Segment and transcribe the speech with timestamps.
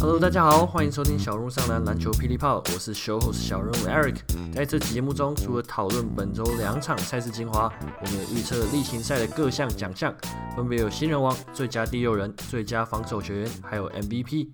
[0.00, 4.16] Hello，大家好，欢迎收听小人物上篮篮球霹雳炮，我是 show host 小人物 Eric。
[4.54, 10.14] 在这期节目中，除了讨论本周两场赛事精华，我们也预测例行赛的各项奖项，
[10.56, 14.48] 分别有新人王、最佳第六人、最佳防守球员，还有 MVP。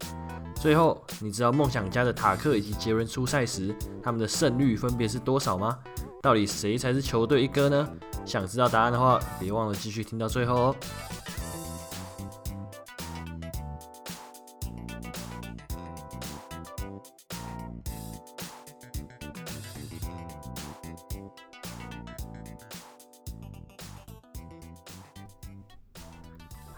[0.56, 5.78] 最后，你知道梦想家的塔克以及杰伦出赛时，他们的胜率分别是多少吗？
[6.24, 7.86] 到底谁才是球队一哥呢？
[8.24, 10.76] 想知道答案的话，别忘了继续听到最后哦。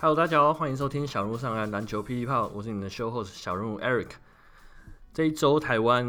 [0.01, 4.09] Hello，大家好，欢迎收听小人物上篮篮球霹雳炮，我是你的 show host 小人物 Eric。
[5.17, 6.05] 这一周台湾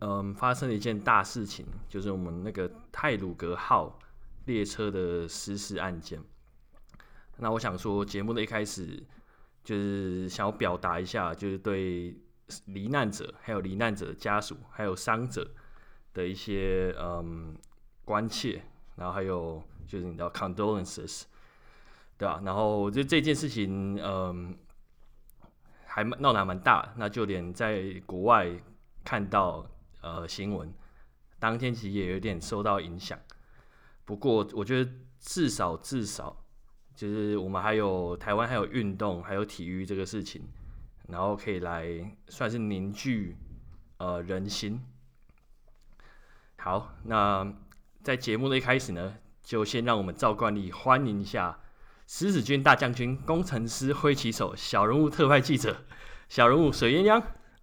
[0.00, 3.98] 嗯发生了一件大事情，就是我们那个泰鲁阁号
[4.44, 6.20] 列车的失事案件。
[7.38, 9.02] 那我想说，节目的一开始
[9.64, 12.14] 就是想要表达一下，就是对
[12.66, 15.52] 罹难者、还有罹难者的家属、还有伤者
[16.12, 17.56] 的一些嗯
[18.04, 18.60] 关切，
[18.96, 21.22] 然后还有就是你知道 condolences。
[22.18, 24.54] 对吧、然后我觉得这件事情，嗯，
[25.90, 26.94] 还闹得还蛮大。
[26.96, 28.50] 那就连在国外
[29.04, 29.66] 看到
[30.00, 30.72] 呃新闻，
[31.38, 33.18] 当天其实也有点受到影响。
[34.04, 36.44] 不过我觉得至少至少，
[36.94, 40.42] 就是我们还有台湾还有运动还有体育这个事情，
[41.08, 43.36] 然后可以来算是凝聚
[43.98, 44.82] 呃人心。
[46.56, 47.52] 好，那
[48.02, 51.58] 在节目的一开始呢，就先让我们照惯例欢迎一下。
[52.12, 55.76] 狮子军大将军，工程师挥旗手，小人物特派记者，
[56.28, 57.22] 小人物水鸳鸯。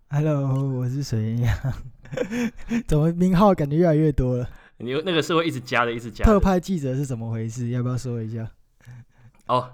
[0.09, 2.81] Hello，我是水鸳鸯。
[2.87, 4.49] 怎么名号感觉越来越多了？
[4.77, 6.23] 你那个是会一直加的，一直加。
[6.23, 7.67] 特派记者是怎么回事？
[7.71, 8.49] 要不要说一下？
[9.47, 9.69] 哦，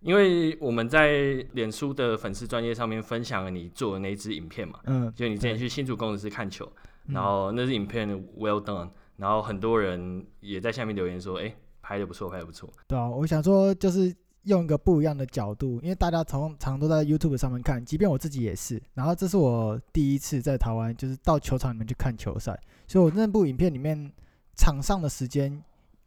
[0.00, 6.70] 因为我们在脸书的粉丝专业上面分享了你做的那一支影片嘛，嗯，就你之前去新竹工程师看球，
[7.06, 8.06] 嗯、然后那支影片
[8.38, 11.56] well done，然后很多人也在下面留言说，哎、欸。
[11.88, 12.68] 拍的不错，拍的不错。
[12.86, 18.78] 对啊，我想说就是用一个不一样的角度，因为大家常常都在 YouTube 上面看，即便我自己也是。
[18.92, 24.12] 然后这是我第一次在台湾，就是到球场里面去看球赛，所以我那部影片里面
[24.54, 25.64] 场上的时间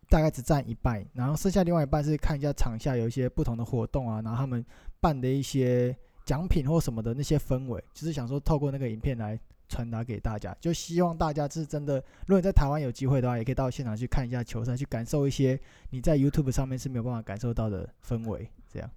[0.07, 4.63] 大概只占一半，然后剩下另外一半是看一下场下有一些不同的活动啊，然后他们
[4.99, 9.39] 办的一些奖品或什么的那些氛围，就是想说透过那个影片来。
[9.71, 11.95] 传达给大家，就希望大家是真的。
[12.27, 15.57] 如果你在台湾有机会的话，也可以到现场去看一下球赛，去感受一些
[15.89, 18.51] 你在 YouTube 上面是没有办法感受到的氛围。
[18.71, 18.91] 这样。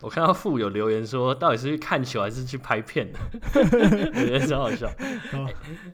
[0.00, 3.18] 我看到富有留言说，到底是去看球还是去拍片的？
[4.14, 4.88] 我觉得超好笑。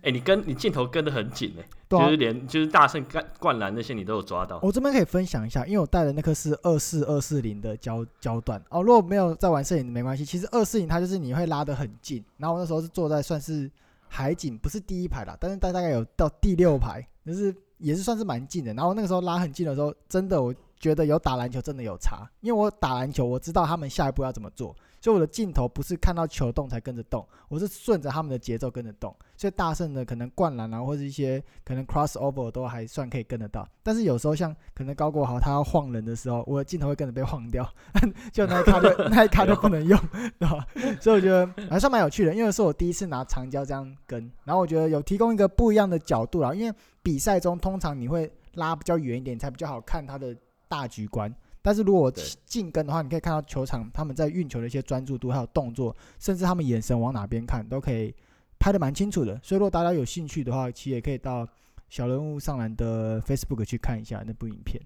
[0.02, 4.60] 哎、你跟你镜头跟得很紧哎、欸，啊、就是连就是大圣灌灌篮那些你都有抓到。
[4.62, 8.82] 我这边可以分享一下，因为我带的那颗是二四二四零的焦焦段哦。
[8.82, 13.70] 如果没有在玩摄影没关系，其实二四零它就是你会拉得很近，然后我那时候是坐在算是
[14.08, 18.74] 海景，不是第一排啦，但是大大概有到第六排，就是也是算是蛮近的。
[18.74, 20.54] 然后那个时候拉很近的时候，真的我。
[20.84, 29.16] 觉得有打篮球真的有差，因为我打篮球，我知道他们下一步要怎么做，所以我的镜头不是看到球动才跟着动，我是顺着他们的节奏跟着动。
[29.34, 37.66] 所以大圣的可能灌篮啊，或者一些可能 crossover 都还算可以跟得到，但是有时候像可能高国豪他要晃人的时候，我的镜头会跟着被晃掉，
[38.30, 39.98] 就那一卡就 那一卡就不能用，
[40.38, 40.66] 对吧？
[41.00, 50.36] 所以我觉得还算蛮有趣的，因为是我第一次拿长焦这样跟，然后我觉得有提供一个不一样的角度啦，因为比赛中通常你会拉比较远一点才比较好看他的。
[50.74, 52.12] 大局观，但是如果
[52.44, 58.12] 近跟的话，你可以看到球场他们在运球的一些专注度，还有动作，甚至他们眼神往哪边看，都可以
[58.58, 59.38] 拍的蛮清楚的。
[59.40, 61.46] 所以如果大家有兴趣的话，其实也可以到
[61.88, 64.82] 小人物上篮的 Facebook 去看一下那部影片。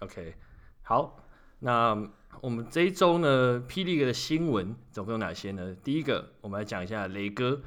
[0.00, 0.34] OK，
[0.82, 1.16] 好，
[1.60, 1.96] 那
[2.42, 5.74] 我们这一周呢，霹雳的新闻总共有哪些呢？
[5.82, 7.62] 第一个，我们来讲一下雷哥，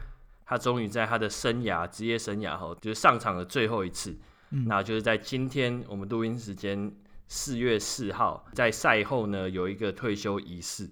[0.46, 4.16] 他终于在他的生涯职业生涯后，就是上场的最后一次，
[4.52, 6.94] 嗯、那就是在今天我们录音时间。
[7.28, 10.90] 四月四号，在赛后呢，有一个退休仪式。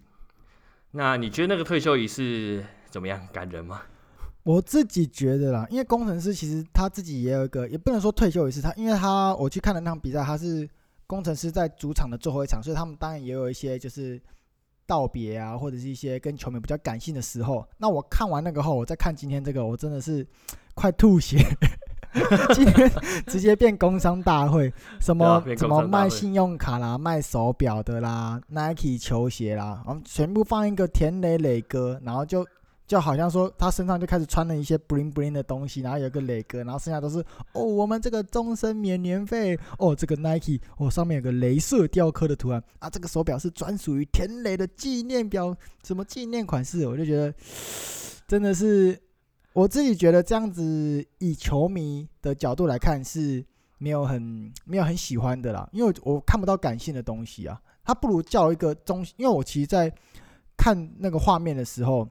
[0.92, 3.28] 那你觉得那个退休仪式怎么样？
[3.34, 3.82] 感人吗？
[4.44, 8.62] 我自己觉得啦，因为工程师其实他自己也有一个，也不能说退休仪式。
[8.62, 10.70] 他因为他我去看了那场比赛，他是
[11.08, 14.22] 工程师在主场的最后一场，所以他们当然也有一些就是
[14.86, 17.68] 道别啊，或者是一些跟球迷比较感性的时候。
[17.78, 20.26] 那我看完那个后，我再看今天这个，我真的是
[20.76, 21.38] 快吐血。
[22.56, 22.91] 今天
[23.27, 32.45] 直接变工商大会，什么什么卖信用卡啦，卖手表的啦，Nike 球鞋啦，我们全部放一个田磊磊哥，然后就
[32.88, 37.19] 就好像说他身上就开始穿了一些 bling bling 的东西，然后有个磊哥，然后剩下都是
[37.51, 47.33] 哦，我们这个终身免年费哦，这个 Nike 哦，上面有个镭射雕刻的图案啊，这个手表是专属于田磊的纪念表，什么纪念款式，我就觉得
[48.27, 48.97] 真的是
[49.56, 53.44] 我自己觉得这样子，以球迷的角度来看是
[53.78, 59.90] 没有很没有很喜欢的啦，因为我看不到感性的东西啊，他不如叫一个中，因为我其实在
[60.57, 62.07] 看那个画面的时候。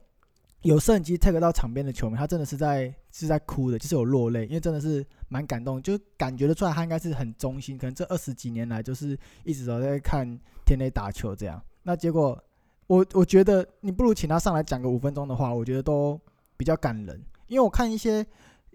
[0.63, 9.15] 有摄影机 take 到场边的球迷，他真的是在是在哭的，就是有落泪，因为真的是蛮感动，就感觉得出来他应该是很忠心，可能这二十几年来就是
[9.45, 10.27] 一直都在看
[10.65, 11.63] 天雷打球这样。
[11.83, 12.43] 那结果
[12.87, 16.19] 我我觉得你不如请他上来讲个五分钟的话，我觉得都
[16.57, 18.27] 比较感人，因为我看一些。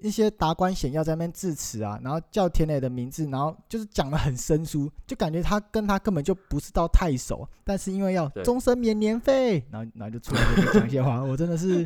[0.02, 11.86] 一些达官显要在那边致辞啊，然后叫田磊的名字，然后就是讲的很生疏，就感觉他跟他根本就不是到太熟，但是因为要终身免年费，然后然后就出来讲一些话，我真的是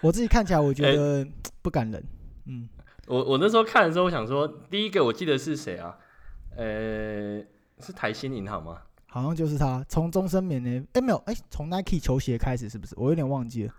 [0.00, 1.24] 我自己看起来我觉得
[1.62, 2.04] 不感人。
[2.46, 2.68] 嗯，
[3.06, 5.96] 我我那时候看的时候，我想说，第一个我记得是谁啊？
[6.56, 7.40] 呃，
[7.78, 8.82] 是台新银行吗？
[9.06, 12.96] 好像就是他，从终身免年，哎没有，哎从 Nike 球鞋开始是不是？
[12.98, 13.74] 我有点忘记了。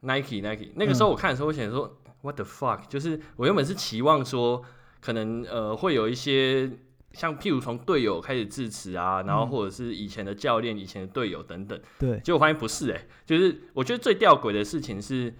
[0.00, 1.86] Nike Nike 那个时候我看的时候，我想说。
[1.86, 2.88] 嗯 What the fuck？
[2.88, 4.60] 就是我原本是期望说，
[5.00, 6.68] 可能呃会有一些
[7.12, 11.80] 像譬如从队友开始致辞啊，然后或者是以前的教练、以前的队友等等。
[11.96, 12.18] 对。
[12.18, 15.32] 结果发现不是哎、欸，就是我觉得最吊诡的事情是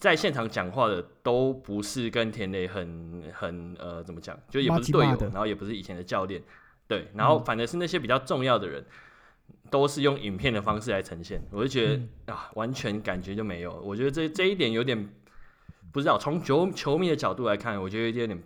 [0.00, 6.42] 在现场讲话的都不是跟田磊很很呃怎么讲，就也不是队友，然后也不是以前的教练，
[6.88, 8.84] 对，然后反而是那些比较重要的人，
[9.70, 13.80] 都是用影片的方式来呈现，我就觉得、嗯、啊，完全感觉就没有。
[13.82, 15.08] 我觉得这这一点有点。
[15.92, 18.38] 不知道从球球迷的角度来看，我觉得有点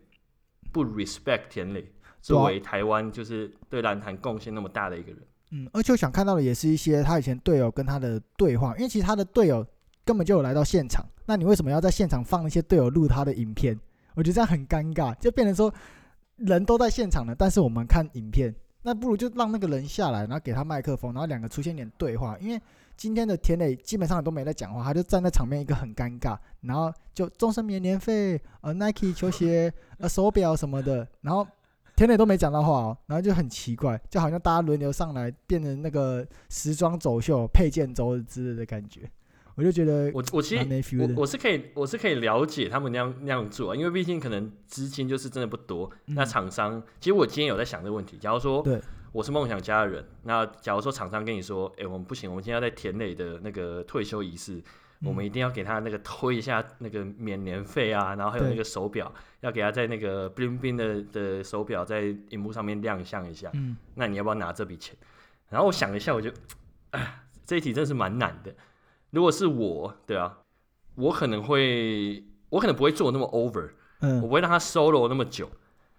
[0.70, 1.84] 不 respect 田磊
[2.22, 5.18] 作为台湾就是对篮坛贡献那么大的一个人。
[5.50, 9.66] 嗯，而且我想看到的也是一些他以前队友跟他的对话，因为其实他的队友
[10.04, 13.76] 根本就有来到现场，那你为什么要在现场放一些队友录他的影片？
[14.14, 15.74] 我觉得这样很尴尬，就变成说
[16.36, 22.60] 人都在现场了，但是我们看影片，那不如就让那个人下来，然后给他麦克风，然后两个出现点对话，因为。
[22.96, 31.46] 今天的田磊基本上都没在讲话，他就站在场面一个很尴尬，然后就终身免年费，呃，Nike 球鞋，呃，手表什么的，然后
[31.96, 39.10] 田磊都没讲到话哦，然后就很奇怪，就好像大家轮流上来变成那个时装走秀、配件周之类的感觉，
[39.60, 48.80] 我就觉得我我其实我我是可以我是可以了解他们那样那样做，因为毕竟可能资金就是真的不多，嗯、那厂商其实我今天有在想这个问题，假如说对。
[49.12, 50.04] 我是梦想家的人。
[50.22, 54.58] 那假如说厂商跟你说，哎、欸，我们不行，我们今天要在田磊的那个退休仪式，
[55.00, 63.50] 嗯、我们一定要给他那个推一下那个免年费啊，然后还有那个手表，要给他在那个 bling bling 的的手表在荧幕上面亮相一下。
[63.54, 64.96] 嗯，那你要不要拿这笔钱？
[65.48, 66.30] 然后我想了一下，我就，
[66.90, 68.54] 哎，这一题真是蛮难的。
[69.10, 70.38] 如果是我，对啊，
[70.94, 73.70] 我可能会，我可能不会做那么 over，
[74.00, 75.50] 嗯，我不会让他 solo 那么久。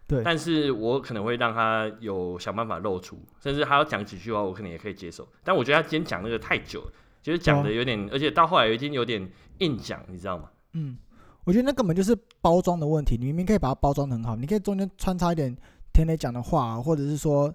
[0.07, 5.27] 对，但是我可能会让他有想办法露出，甚至他要讲几句话，我可能也可以接受。
[5.43, 6.91] 但我觉得他今天讲那个太久了，
[7.21, 10.49] 就是讲的有点，哦、而且到后来已经有点硬讲，你知道吗？
[10.73, 10.97] 嗯，
[11.45, 13.17] 我觉得那根本就是包装的问题。
[13.17, 15.55] 你明明可以把它包装得很好，你可以中间穿插一点
[15.93, 17.53] 田垒讲的话，或者是说。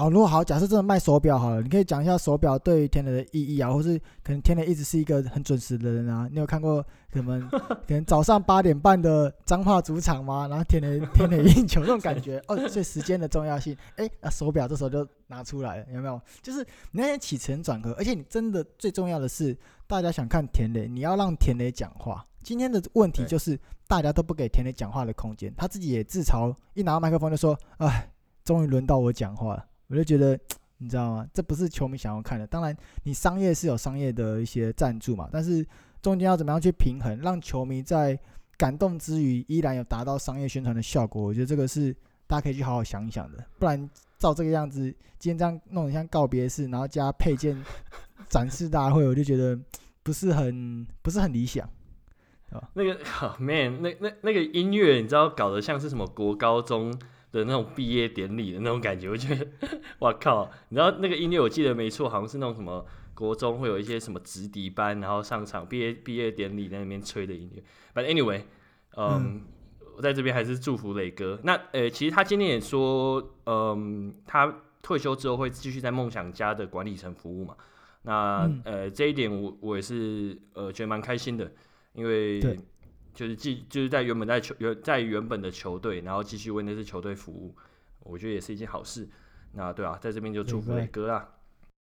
[0.00, 6.26] 哦，如果好，假设真的卖手表好了，你可以讲一下手表对于田雷的意义啊，或是可能田雷一直是一个很准时的人啊。
[6.32, 6.82] 你有看过
[7.12, 7.38] 什么
[7.86, 10.48] 可能早上八点半的彰化主场吗？
[10.48, 16.18] 然后田雷田雷 运球那种感觉哦，所以时间的重要性，哎、欸，那手表这时候就拿出来了，有没有？
[16.40, 16.60] 就是
[16.92, 19.54] 你那些起承转合，而且你真的最重要的是，
[19.86, 22.24] 大家想看田雷，你要让田雷讲话。
[22.42, 28.10] 今天的问题就是大家都不给田雷讲话的空间，他自己也自嘲，一拿到麦克风就说：“哎，
[28.44, 30.38] 终于轮到我讲话了。”我就觉得，
[30.78, 31.26] 你知道吗？
[31.34, 32.46] 这不是球迷想要看的。
[32.46, 35.66] 当然，你商业是有商业的一些赞助嘛，但是
[36.00, 38.18] 中间要怎么样去平衡，让球迷在
[38.56, 41.20] 感动之余，依然有达到商业宣传的效果？
[41.20, 41.92] 我觉得这个是
[42.26, 43.44] 大家可以去好好想一想的。
[43.58, 44.82] 不然照这个样子，
[45.18, 47.60] 今天这样弄得像告别式，然后加配件
[48.28, 49.58] 展示大会，我就觉得
[50.02, 51.68] 不是很不是很理想，
[52.74, 52.98] 那个、
[53.40, 56.96] man，那那那个音乐，你知道搞得像是什么国高中？
[57.32, 59.46] 的那种毕业典礼的那种感觉，我觉得，
[60.00, 60.50] 哇靠！
[60.68, 62.84] 你知道那个音乐，我记得没错，好像是那种什么
[63.14, 67.62] 国中会有一些什么直笛班，然后上场毕业毕业典礼在那边吹的音乐。
[67.94, 68.42] But anyway，
[68.96, 69.42] 嗯，嗯
[69.96, 71.38] 我在这边还是祝福磊哥。
[71.44, 77.54] 那呃，其实他今天也说，嗯，他退休之后会继续在梦想家的管理层服务嘛。
[78.02, 81.52] 那、嗯、呃，这一点我我也是呃觉得蛮开心的，
[81.92, 82.40] 因为。
[83.14, 87.54] 就是继就是在原本在球原在原本的球队，然后继续为那支球队服务，
[88.00, 89.08] 我觉得也是一件好事。
[89.52, 91.28] 那对啊，在这边就祝福磊哥啦。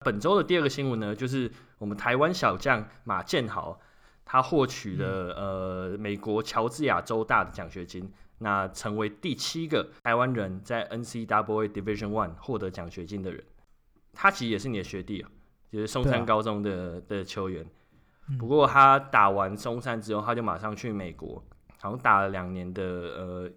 [0.05, 3.79] 本周的第二个新闻呢，就是我们台湾小将马建豪，
[4.25, 13.45] 他获取了呃美国乔治亚州大的奖学金，那成为第七个台湾人在 NCAA Division One 获得奖学金的人。
[14.13, 15.31] 他其实也是你的学弟啊，
[15.71, 17.67] 就是松山高中的、啊、的球员。
[18.37, 21.43] 不过他打完松山之后，他就马上去美国，
[21.79, 23.51] 好像打了两年的呃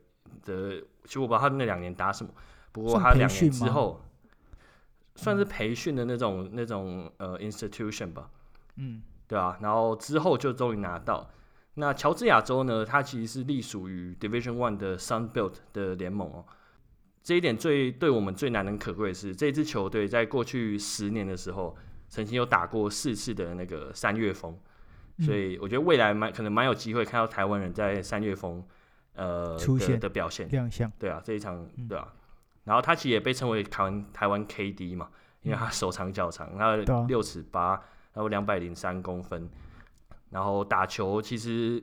[0.45, 2.29] 的，其实我不知道他那两年打什么。
[2.71, 4.01] 不过他两年之后，
[5.15, 8.29] 算是培训的那种那种呃 institution 吧。
[8.77, 9.01] 嗯。
[9.27, 11.29] 对啊，然后之后就终于拿到。
[11.75, 12.85] 那乔治亚州呢？
[12.85, 16.45] 它其实是隶属于 Division One 的 Sun Belt 的联盟哦。
[17.23, 21.77] 这一点最对我们最难能可贵的是，这支球队在过去十年的时候，
[22.11, 24.55] 曾经有打过四次的那个三月风。
[25.19, 28.63] 所以我觉得未来蛮可能蛮有机会看到台湾人在三月风
[29.15, 30.91] 呃出现的，的表现亮相。
[30.99, 32.13] 对啊，这一场对啊。
[32.65, 35.09] 然后他其实也被称为台湾台湾 KD 嘛，
[35.41, 36.75] 因为他手长脚长，他
[37.07, 37.81] 六尺八。
[38.13, 39.49] 然后两百零三公分，
[40.31, 41.81] 然后打球其实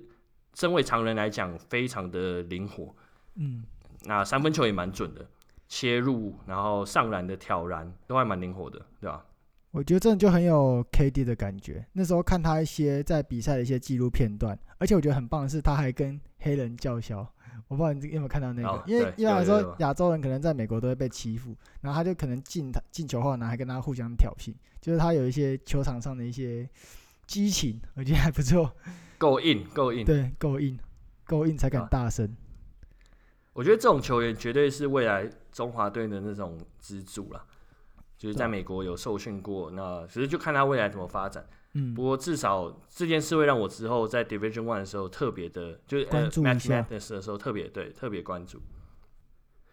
[0.52, 2.94] 身为常人来讲非常的灵活，
[3.36, 3.64] 嗯，
[4.02, 5.26] 那三分球也蛮准的，
[5.68, 9.24] 切入然后上篮的挑篮都还蛮灵活的，对吧？
[9.70, 11.86] 我觉得真的就很有 KD 的感觉。
[11.92, 17.26] 那时候看他一些在比赛的一些记录片段，而且我觉得很棒的是他还跟黑人叫嚣。
[17.66, 26.66] 我不知道你有没有看到那个，哦、因为一般来说亚洲人可能在美国都会被欺负，然后他就可能进他进球后呢，还跟他互相挑衅，就是他有一些球场上的一些
[27.26, 28.74] 激情，我觉得还不错，
[29.18, 30.78] 够硬，够硬，对，够硬，
[31.26, 32.34] 够硬才敢大声。
[33.52, 37.44] 我觉得这种球员绝对是未来中华队的那种支柱了，
[38.18, 41.46] 就是在美国有受训过，那其实就看他未来怎么发展。
[41.74, 48.60] 嗯，不过至少这件事会让我之后在 Division One 的时候特别的，就是关注一下的时候特别对特别关注。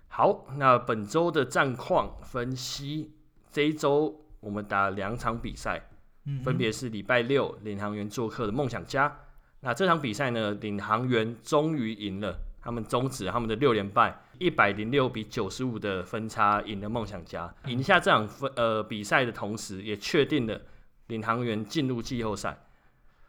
[0.08, 3.16] 好，那本周的战况分析，
[3.52, 5.90] 这一周我们打了两场比赛，
[6.26, 9.22] 嗯，分别是礼拜六领航员做客的梦想家。
[9.62, 20.62] 那这场比赛呢，领航员终于赢了，他们终止他们的六连败，一百零六比九十五的分差赢了梦想家，赢下这场分呃比赛的同时，也确定了。
[21.08, 22.66] 领航员进入季后赛，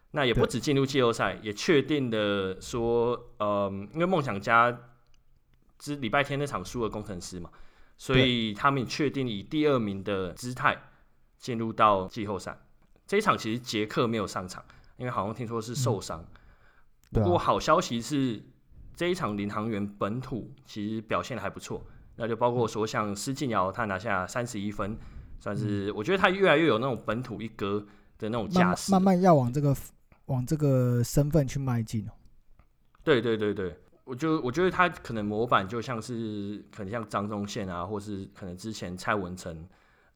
[0.09, 4.75] 那也不止进入季后赛，也确定的说，呃，因为梦想家
[5.77, 7.51] 之礼拜天那场输了工程师嘛，
[7.95, 10.75] 所以他们也确定以第二名的姿态
[11.37, 12.57] 进入到季后赛。
[13.05, 14.65] 这一场其实杰克没有上场，
[14.97, 16.25] 因为好像听说是受伤。
[17.11, 18.41] 不过好消息是，
[18.97, 21.85] 这一场领航员本土其实表现的还不错，
[22.17, 24.97] 那就包括说像施晋尧他拿下三十一分。
[25.39, 27.79] 算是，我觉得他越来越有那种本土一哥
[28.17, 29.73] 的那种架势，慢慢要往这个
[30.25, 32.07] 往这个身份去迈进。
[33.03, 39.63] 对对对对，我就我觉得他可能模板就像是可能像张宗宪啊，或是可能之前蔡文成、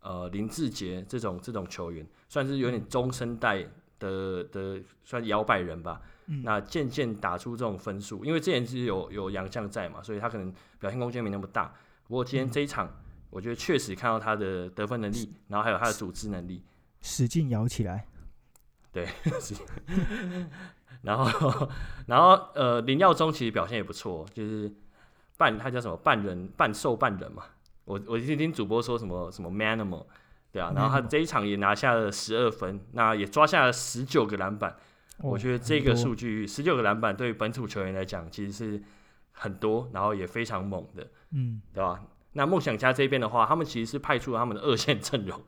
[0.01, 3.63] 呃林志杰这种这种球员，算是有点中生代
[4.00, 6.01] 的的算摇摆人吧。
[6.31, 11.71] 嗯、那渐渐打出这种分数，因为之前是有有洋将在嘛，所以他可能表现空间没那么大。
[12.07, 12.88] 不过今天这一场。
[12.88, 12.93] 嗯
[13.31, 16.61] 我觉得确实看到他的得分能力，然后还有他的组织能力，
[17.00, 18.05] 使劲摇起来。
[18.91, 19.07] 对，
[21.01, 21.69] 然后
[22.07, 24.69] 然后呃，林耀宗其实表现也不错，就是
[25.38, 27.43] 半他叫什么半人半兽半人嘛。
[27.85, 30.05] 我我听听主播说什么什么 manimal，
[30.51, 34.75] 对啊，然后他这一场也拿下了十二分，那也抓下了十九个篮板。
[35.20, 38.82] 我觉得这个数据十九个篮板对于本土球员来讲其实是
[39.32, 42.03] 很多，然后也非常猛的，嗯，对吧？
[42.34, 45.39] 那梦想家这边的话，他们其实是派出了他们的二线阵容。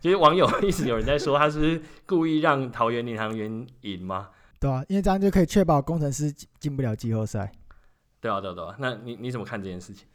[0.00, 4.30] 其 实网友一直有人在说，他是故意让桃园领航员赢吗？
[4.58, 7.50] 对啊，因为这样就可以确保工程师进不了季后赛。
[8.20, 8.76] 对啊，对啊，对啊。
[8.78, 10.06] 那你你怎么看这件事情？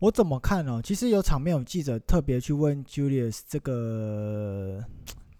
[0.00, 0.80] 我怎么看呢？
[0.82, 4.82] 其实有场面有记者特别去问 Julius 这个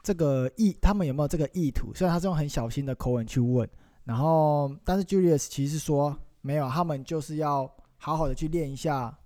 [0.03, 1.93] 这个意，他们有没有这个意图？
[1.95, 3.69] 虽然他是用很小心的口吻去问，
[4.05, 9.17] 然后但是 Julius 其实说没有，他们就是要好好的去练一下。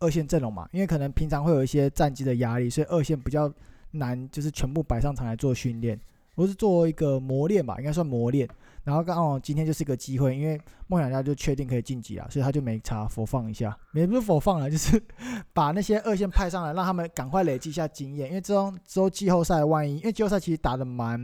[0.00, 3.50] 二线阵容嘛，因为可能平常会有一些战绩的压力，所以二线比较
[3.92, 5.98] 难，就是全部摆上场来做训练，
[6.34, 8.46] 不是做一个磨练吧，应该算磨练。
[8.84, 15.02] 然后刚好今天就是一个机会，因为梦想家就确定可以晋级了，所以他就没差，佛放一下，也不是佛放了，就是
[15.52, 18.28] 把那些二线派上来，让他们赶快累积一下经验。
[18.28, 21.18] 因为这种之后季后赛万一，因为季后赛其实打得蛮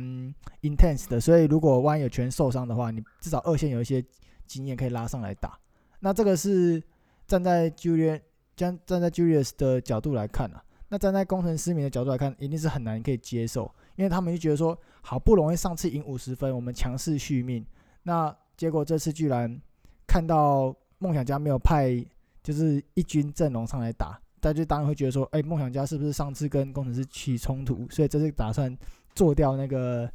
[0.63, 4.05] intense 的，所以如果万一有全受伤的话，你至少二线有一些
[4.47, 5.59] 经验可以拉上来打。
[6.01, 6.83] 那这个是
[7.27, 8.21] 站在 Julian。
[8.57, 17.65] 站站在 Julius 的角度来看啊，那站在工程师迷的角度来看，一定是很难可以接受，因为他们就觉得说，好不容易上次赢五十分，我们强势续命，
[18.03, 19.61] 那结果这次居然
[20.07, 22.05] 看到梦想家没有派
[22.43, 28.77] 就是一军阵容上来打，大家当然会觉得说，哎、欸，梦想家是不是上次跟工程师起冲突，所以这次打算
[29.15, 30.11] 做掉那个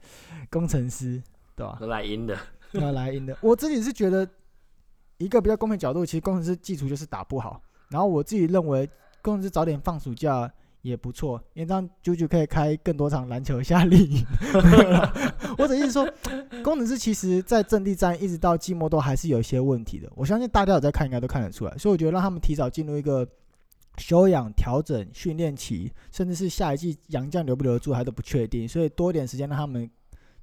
[0.49, 1.21] 工程师？
[1.55, 1.77] 对吧？
[1.79, 2.37] 都来赢的，
[2.73, 3.37] 要来赢的。
[3.41, 4.27] 我自己是觉得
[5.17, 7.61] 一个比较公平角度，其实工程师基础就是打不好。
[7.89, 8.89] 然后我自己认为，
[9.21, 10.51] 工程师早点放暑假
[10.85, 14.23] 也不错，因为这样啾啾可以开更多场篮球夏令营。
[15.57, 16.07] 我的意思说，
[16.63, 20.07] 工程师其实在阵地战一直到季末都还是有一些问题的。
[20.15, 21.75] 我相信大家有在看，应该都看得出来。
[21.75, 23.27] 所以我觉得让他们提早进入一个
[23.97, 29.89] 休养、调整、训练期，甚至是下一季杨将留不留得住还都不确定，所以多一点时间让他们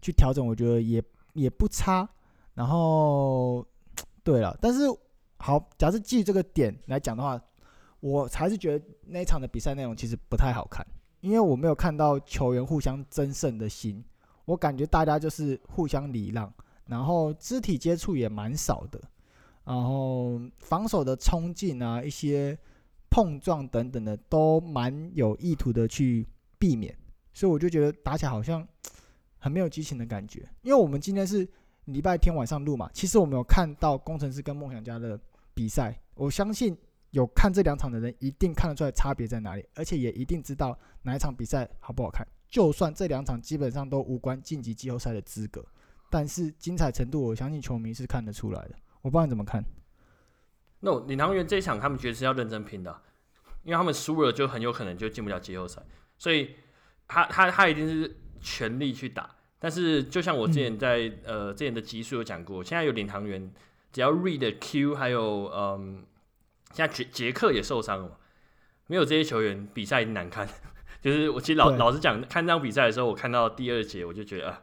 [0.01, 1.01] 去调整，我觉得也
[1.35, 2.09] 也不差。
[2.55, 3.65] 然后，
[4.25, 4.81] 对了，但是
[5.39, 7.41] 好，假设基于这个点来讲的话，
[8.03, 10.87] 我还是觉得那一场的比赛内容其实不太好看，
[11.21, 14.05] 因为我没有看到球员互相争胜的心，
[14.45, 16.53] 我感觉大家就是互相礼让，
[16.87, 19.01] 然后肢体接触也蛮少的，
[19.65, 22.59] 然后防守的冲劲啊，一些。
[23.15, 26.27] 碰撞等等的都蛮有意图的去
[26.59, 26.97] 避免，
[27.35, 28.67] 所以我就觉得打起来好像
[29.37, 30.49] 很没有激情的感觉。
[30.63, 31.47] 因为我们今天是
[31.85, 35.21] 礼拜天晚上录嘛，其实我们有看到工程师跟梦想家的
[35.53, 36.75] 比赛，我相信
[37.13, 42.27] 有看这两场的人一定看得出来差别在哪里，而且也一定知道哪一场比赛好不好看。
[42.49, 45.65] 就算这两场基本上都无关晋级季后赛的资格，
[46.11, 48.75] 但是精彩程度我相信球迷是看得出来的。
[49.01, 49.65] 我不知道你怎么看。
[50.81, 53.03] 那、no, 领航员这一场，他们觉得是要认真拼的，
[53.63, 55.81] 因为他们输了就很有可能就进不了季后赛，
[56.19, 56.57] 所以
[57.07, 59.37] 他他他一定是全力去打。
[59.59, 63.53] 但是就像我之前在、呃之前的集数有讲过，现在有领航员，
[63.93, 66.05] 只要 read、Q 还有嗯，
[66.73, 68.17] 现在杰杰克也受伤了嘛，
[68.87, 70.49] 没有这些球员比赛难看。
[71.03, 74.63] 就是我其实老老实讲，看这场比赛的时候，我看到第二节我就觉得啊，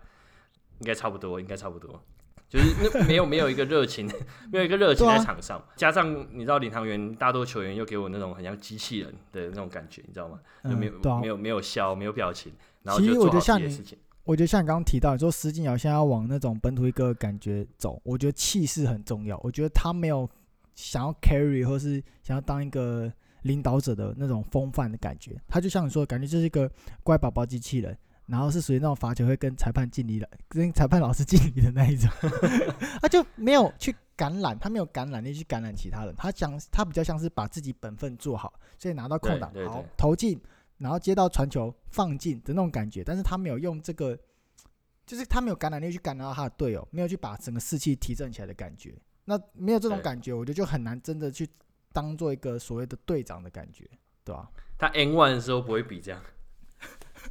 [0.80, 2.02] 应该差不多，应该差不多。
[2.48, 4.10] 就是那没有没有一个热情，
[4.52, 10.40] 没有一个热情在场上，啊、加上你知道领航员大多球员又给我那种很像机器人的那种感觉，你知道吗？
[10.64, 12.52] 就没有、嗯啊、没有没有笑，没有表情，
[12.82, 13.98] 然后就做好自己的事情。
[14.24, 19.40] 我觉得像你刚刚提到，你说施晋尧现在要往那种本土一哥的感觉走，我觉得气势很重要。
[19.44, 20.28] 我觉得他没有
[20.80, 26.72] 想要 carry 或是想要当一个领导者的那种风范的感觉，他就像你说的，感觉就是一个
[27.04, 27.98] 乖宝宝机器人。
[28.26, 32.08] 然后是属于那种罚球会跟裁判敬礼的，跟裁判老师敬礼的那一种，
[33.02, 40.40] 他就没有去感染，他没有感染力去感染其他人，他讲他比较像是把自己本分做好，所以拿到空档好投进，
[40.78, 44.16] 然后接到传球放进的那种感觉，但是他没有用这个，
[45.08, 48.94] 就是他没有感染力去感染到他的队友，没有去把整个士气提振起来的感觉，
[49.30, 51.48] 那没有这种感觉，我觉得就很难真的去
[51.94, 53.88] 当做一个所谓的队长的感觉，
[54.24, 54.50] 对吧？
[54.76, 56.20] 他 N one 的时候不会比这样。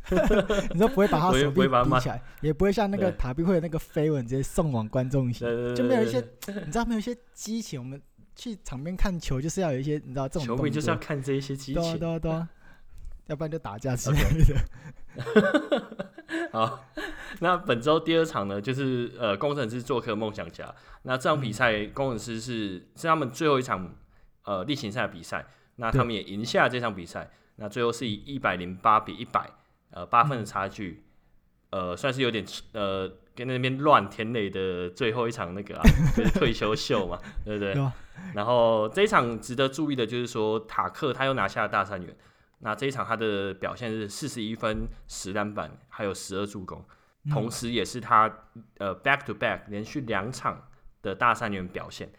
[0.72, 5.40] 你说不会把他手臂比起来，也不会像那个塔比会的那个飞吻直接送往观众席，
[5.74, 6.20] 就没有一些，
[6.64, 7.80] 你知道没有一些激情。
[7.80, 8.00] 我们
[8.36, 12.30] 去场边看球就是要有一些，你知道这种球迷就是要看这一些激情，对对对，
[13.26, 16.14] 要不然就打架之类的。
[16.52, 16.84] 好，
[17.40, 20.74] 那本周第二场呢，就是呃，工程师做客梦想家。
[21.02, 23.94] 那这场比赛，工程师是是他们最后一场
[24.44, 27.30] 呃例行赛的比赛，那他们也赢下这场比赛。
[27.56, 29.50] 那最后是以一百零八比一百，
[29.90, 31.02] 呃，八分的差距，
[31.70, 35.82] 呃，算是有点呃，跟那边乱田磊的最后一场那个啊，
[36.16, 37.74] 就是退休秀嘛，对不对？
[38.34, 42.16] 然后这一场值得注意的就是说，塔克他又拿下了大三元，
[42.60, 46.84] 那这一场他的表现是四十一分、十篮板，还有十二助攻，
[47.30, 48.46] 同时也是他
[48.78, 50.68] 呃 back to back 连续两场
[51.02, 52.10] 的大三元表现。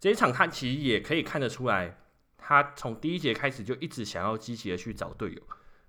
[0.00, 1.98] 这一场他其实也可以看得出来。
[2.44, 5.40] 他从第一节开始就一直想要积极的去找队友，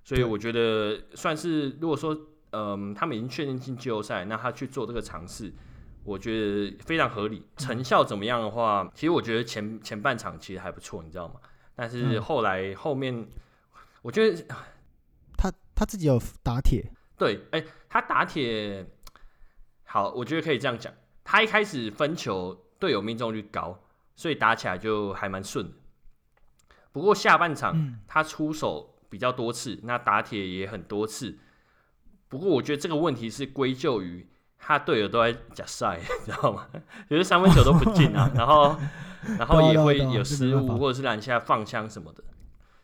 [0.04, 2.16] 所以我觉得算是如果说，
[2.52, 5.52] 嗯，他们已经确定进季后赛，那他去做这个尝试，
[6.04, 7.44] 我觉得非常合理。
[7.58, 11.40] 成效怎么样的话，其实我觉得前前半场其实还不错，你知道吗？
[11.76, 13.28] 但是后来后面，
[14.04, 14.46] 我觉得
[15.36, 18.86] 他他自己有打铁，对，哎，他打铁
[19.86, 23.80] 好，我觉得可以这样讲，他一开始分球队友命中率高，
[24.16, 25.74] 所以打起来就还蛮顺的。
[26.92, 31.40] 不过下半场他出手比较多次，嗯、那打铁也很多次。
[32.28, 36.68] 不过我觉得这个问题是归咎于他队友都在假赛， 你知道吗？
[37.10, 38.78] 就是三分球都不进啊， 然后
[39.40, 42.24] 然后也会有失误，或者是篮下放枪什么的。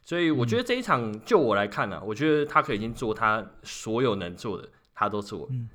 [0.09, 5.47] 所以我觉得这一场就我来看呢、啊，我觉得他可以已经做他所有能做的，他都做。
[5.51, 5.69] 嗯、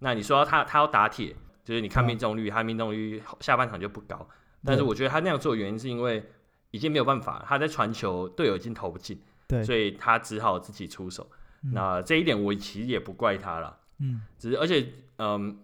[0.00, 4.28] 那你说他他要打铁，就是你看命中率，嗯、他命中率下半场就不高。
[4.62, 6.22] 但是我觉得他那样做的原因是因为。
[6.70, 11.26] 已经没有办法，他在传球，队友已经投不进，对，所以他只好自己出手。
[11.64, 15.60] 嗯、那这一点我其实也不怪他了，嗯，只是而且，嗯，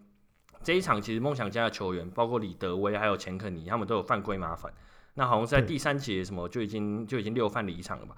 [0.62, 4.72] 这一场其实梦想家的球员，包括李德威还有钱肯尼，他们都有犯规麻烦。
[5.14, 8.16] 那好像在第三节什么就已经就已经六犯离场了吧？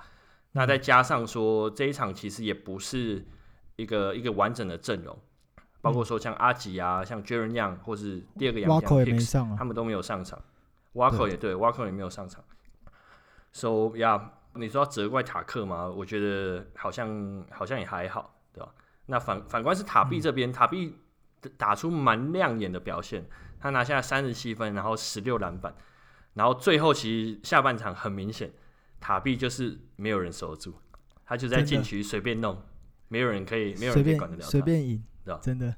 [0.53, 3.25] 那再加上说这一场其实也不是
[3.77, 5.19] 一个一个完整的阵容，
[5.83, 10.43] 包括说像阿吉啊，像 Jaren Young 或是第二个洋将啊，他们都没有上场。
[10.95, 12.43] Wako 也对，Wako 也没有上场。
[13.53, 14.19] So yeah，
[14.55, 15.87] 你说要责怪塔克吗？
[15.87, 18.73] 我觉得好像好像也还好，对吧？
[19.05, 20.97] 那反反观是塔毕这边，嗯、塔毕
[21.59, 23.29] 打出蛮亮眼的表现，
[23.61, 25.75] 他拿下三十七分，然后十六篮板，
[26.37, 28.49] 然后最后其实下半场很明显，
[29.01, 30.73] 塔壁就是没有人守住，
[31.25, 32.57] 他就在禁区随便弄，
[33.09, 35.03] 没有人可以，没有人可以管得了他，随便赢？
[35.43, 35.75] 真的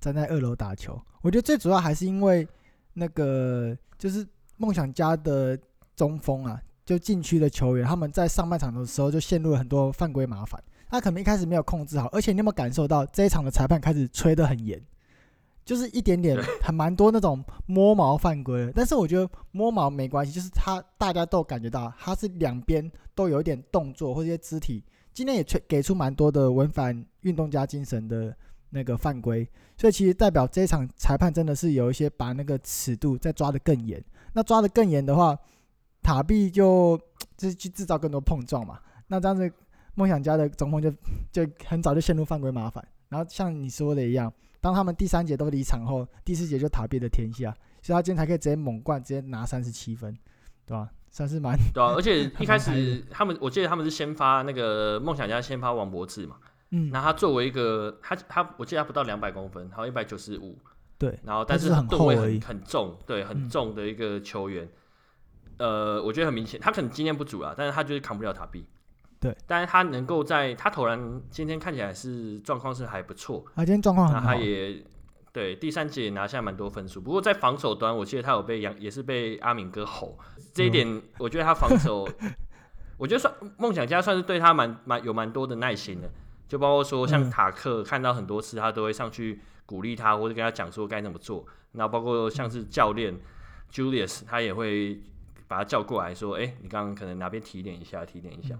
[0.00, 2.48] 站在二楼打球，我觉得最主要还是因为
[2.94, 5.58] 那个就是梦想家的
[5.94, 6.58] 中锋啊。
[6.86, 10.62] 就禁区的球员，他们在上半场的时候就陷入了很多犯规麻烦。
[10.88, 14.80] 他可能一开始没有控制好，而且你有没有感受到这一场的裁判开始吹得很严，
[15.66, 18.72] 就是一点点还蛮多那种摸毛犯规。
[18.74, 24.82] 但是我觉得摸毛没关系，就是他大家都感觉到他是两边都有一点动作或者一些肢体。
[25.12, 28.34] 今天也出给出蛮多的违反运动家精神的
[28.70, 34.02] 那个犯规，所以其实代表这一场裁判真的是有一些把那个尺度再抓得更严。
[34.32, 35.36] 那抓得更严的话。
[36.02, 36.96] 塔壁就
[37.36, 39.52] 就是去制造更多碰撞嘛，那这样子
[39.96, 40.88] 梦想家的中锋就
[41.32, 42.86] 就很早就陷入犯规麻烦。
[43.08, 44.32] 然后像你说的一样，
[44.66, 50.12] 当他们第三节都离场后，第四节就塔毕的天下，所以他今天才可以直接猛灌，直接拿三十七分，
[50.66, 50.90] 对吧？
[51.08, 51.94] 算是蛮对啊。
[51.94, 56.38] 而且一开始他们，我记得他们是先发那个梦想家先发王柏智嘛，
[56.70, 60.58] 嗯，那他作为一个他他我记得他不到两百公分，还有一百九十五，
[60.98, 64.64] 对，然后但是吨位很很重，对，很重的一个球员。
[64.64, 64.70] 嗯
[65.58, 68.66] 呃，我觉得很明显，他可能经验不足啊，但是他就是扛不了塔毕。
[69.18, 74.28] 对，但是他能够在他投篮今天看起来是状况是还不错，他今天状况很好。
[74.28, 74.84] 他也
[75.32, 80.18] 对第三节也拿下蛮多分数，不过在防守端，我记得他有被杨也是被阿敏哥吼，
[80.52, 82.08] 这一点我觉得他防守，
[82.98, 86.10] 我觉得算梦想家算是对他蛮蛮有蛮多的耐心的，
[86.46, 93.18] 就包括说像塔克看到很多次他都会上去鼓励他或者跟他讲说该怎么做，那包括像是教练
[93.72, 95.00] Julius 他也会。
[95.48, 98.58] 把他叫过来说：“哎、欸，你刚刚可能哪边提点一下，提点一下。”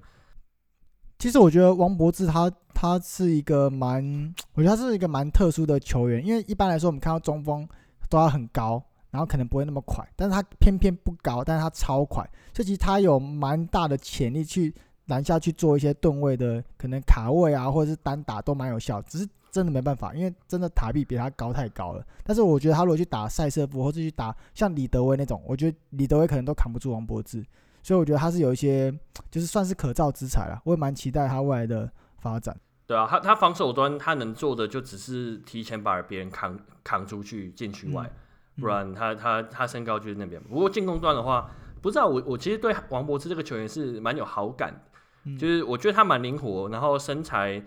[1.19, 7.67] 其实我觉得王柏智他他是一个蛮，我觉得他是一个蛮特殊的球员，因为一般来说我们看到中锋
[8.09, 12.23] 都要很高，然后可能不会那么快，但是他偏偏不高，但是他超快，
[12.55, 14.75] 所以其实他有蛮大的潜力去
[15.07, 19.29] 篮下去做一些吨位的可能卡位啊，或者是单打都蛮有效，只是。
[19.53, 22.05] 真的没办法，因为真的塔毕比他高太高了。
[22.23, 27.43] 但是我觉得他如果去打赛瑟夫，或者去打像李德威那种，我觉得李德威可能都扛不住王柏智。
[27.87, 28.93] 所以我觉得他是有一些，
[29.31, 30.61] 就是算是可造之材了。
[30.65, 32.59] 我也蛮期待他未来的发展。
[32.85, 38.11] 对啊，他他防守端他能做的就只是提前把别人扛扛出去禁区外，
[38.57, 40.43] 嗯、不然他他他身高就是那边。
[40.43, 41.49] 不过进攻端的话，
[41.81, 44.83] 不知道我我其实对王柏智这个球员是蛮有好感，
[45.23, 47.63] 嗯、就是我觉得他蛮灵活，然后身材。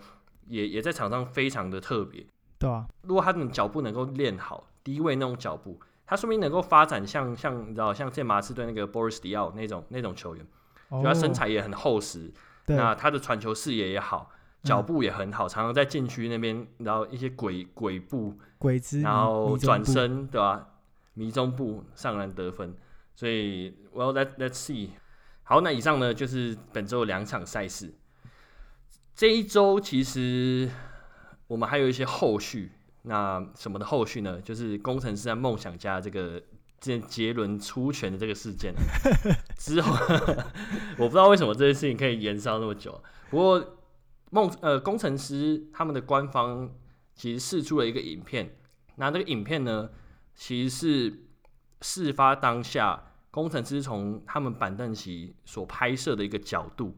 [0.46, 2.26] 也也在场上非常的特别，
[2.58, 2.84] 对啊。
[3.02, 5.78] 如果他的脚步能够练好，低位那种脚步，
[6.10, 10.44] 他说不定能够发展像像你知道像在马刺队那个 Boris Diaw 那种那种球员，
[10.90, 12.32] 就、哦、他身材也很厚实，
[12.66, 14.28] 对那他的传球视野也好，
[14.64, 20.66] 脚步也很好，嗯、常常在禁区那边，然后一些鬼鬼步、鬼子，然后转身，对吧、啊？
[21.14, 22.74] 迷踪步上篮得分，
[23.14, 24.88] 所以 Well let let's see。
[25.44, 27.94] 好，那以上呢就是本周两场赛事。
[29.14, 30.68] 这一周其实
[31.46, 34.40] 我们还有一些后续，那什么的后续呢？
[34.40, 36.42] 就是工程师在梦想家这个
[36.78, 38.74] 这杰伦出拳的这个事件
[39.58, 39.94] 之后，
[40.98, 43.02] 我不知道为什么这件事情可以延烧那么久。
[43.30, 43.78] 不过
[44.30, 46.70] 梦呃工程师他们的官方
[47.14, 48.56] 其实试出了一个影片，
[48.96, 49.90] 那这个影片呢，
[50.34, 51.24] 其实是
[51.80, 56.96] 事发当下工程师从他们板凳席所拍摄的一个角度。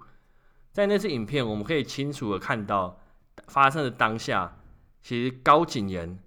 [0.73, 2.99] 在那次影片，我们可以清楚的看到
[3.49, 4.59] 发生的当下，
[5.03, 6.19] 其实高景言，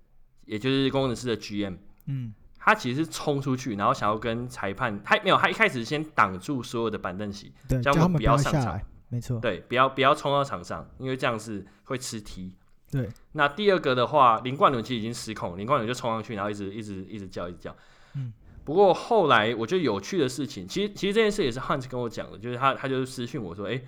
[0.46, 12.54] 也就是工程师的 GM，嗯，他其实是冲出去，然后想要跟裁判，他没有，他一开始先挡住所有的板凳席，对，叫他们不要上场，没错，对，不要不要冲到场上，因为这样是会吃踢。
[12.92, 17.76] 对，那第二个的话，林冠伦其实已经失控，林冠伦就冲上去，然后一直一直一直叫，一直叫。
[18.16, 18.34] 嗯，
[18.64, 23.86] 不过后来我觉得有趣的事情，其实其实这件事也是 Hunt 跟我讲的，就是他他就是私讯我说，哎、欸。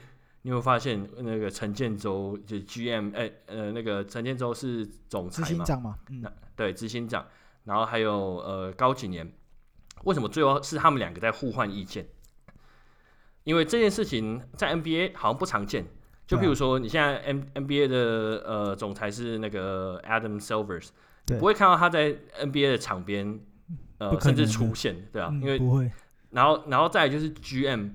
[0.48, 5.46] 你会发现那个陈建州就是 GM，哎、欸，呃，那个陈建州是总裁嘛？
[5.46, 6.00] 执行长嘛？
[6.10, 6.24] 嗯，
[6.56, 7.28] 对，执行长。
[7.66, 9.30] 然后还有呃高景言，
[10.06, 12.08] 为什么最后是他们两个在互换意见？
[13.44, 15.86] 因为这件事情在 NBA 好像不常见。
[16.26, 17.98] 就比如说你现在 N NBA 的
[18.46, 20.92] 呃总裁是那个 Adam Silvers，，
[21.26, 23.38] 不会看到他在 NBA 的场边
[23.98, 25.92] 呃甚至出现，对啊，嗯、因为不会。
[26.30, 27.92] 然后然后再来就是 GM，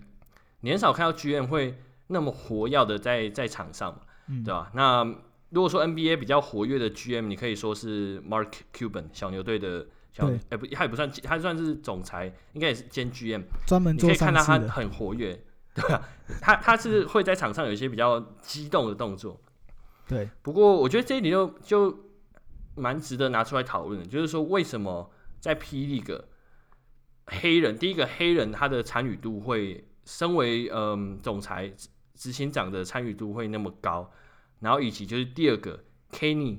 [0.61, 1.79] 你很少看到 GM 会。
[2.13, 4.71] 那么活跃的在在场上嘛，嗯、对吧？
[4.75, 5.05] 那
[5.51, 14.09] 如果说 NBA 比较活跃的 GM，你可以说是 Mark Cuban 小牛队的小牛，哎不，他也不算，他算是总裁，应该也是兼 GM，专门做。
[14.09, 15.39] 你可以看到他很活跃，
[15.75, 16.09] 对吧？
[16.41, 19.41] 他他是会在场上有一些比较激动的动作。
[20.09, 21.99] 对，不过我觉得这一点就就
[22.75, 26.23] 蛮值得拿出来讨论的，就是说为什么在 P League
[27.27, 31.73] 黑人第一个黑人他的参与度会，身为嗯总裁
[32.23, 34.09] 执行长的参与度会那么高，
[34.61, 35.83] 然后以及就是第二个
[36.13, 36.59] Kenny，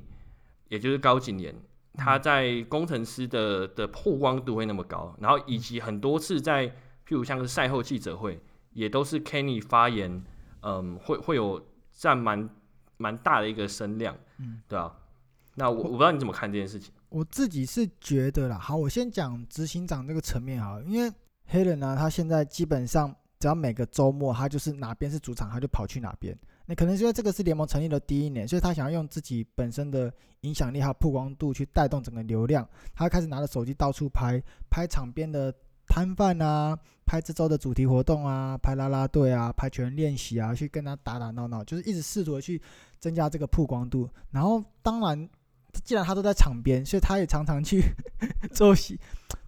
[0.68, 1.56] 也就是高景言，
[1.94, 8.42] 他在工程师的的曝光度会那么高，然后以及很多次在譬如像是赛后记者会，
[8.74, 10.22] 也都是 Kenny 发言，
[10.64, 12.50] 嗯，会会有占蛮
[12.98, 14.94] 蛮大的一个声量，嗯，对啊。
[15.56, 16.94] 那我我不知道你怎么看这件事情。
[17.08, 21.10] 我自己是觉得啦，好，我先讲执行长这个层面好，因为
[21.46, 26.34] 黑人呢，他现在基本上只要每个周末他就是哪边是主场，他就跑去哪边。
[26.66, 30.10] 那可能是因为这个是联盟成立的第一年，所以他想要用自己本身的
[30.44, 32.66] 影响力还有曝光度去带动整个流量。
[32.96, 35.54] 他开始拿着手机到处拍，拍场边的
[35.86, 42.62] 摊贩啊，拍这周的主题活动啊，拍啦啦队啊，拍球员练习啊，去跟他打打闹闹，就是一直试图去
[42.98, 44.10] 增加这个曝光度。
[44.32, 45.30] 然后当然。
[45.84, 47.82] 既然他都在场边，所以他也常常去
[48.54, 48.96] 做 协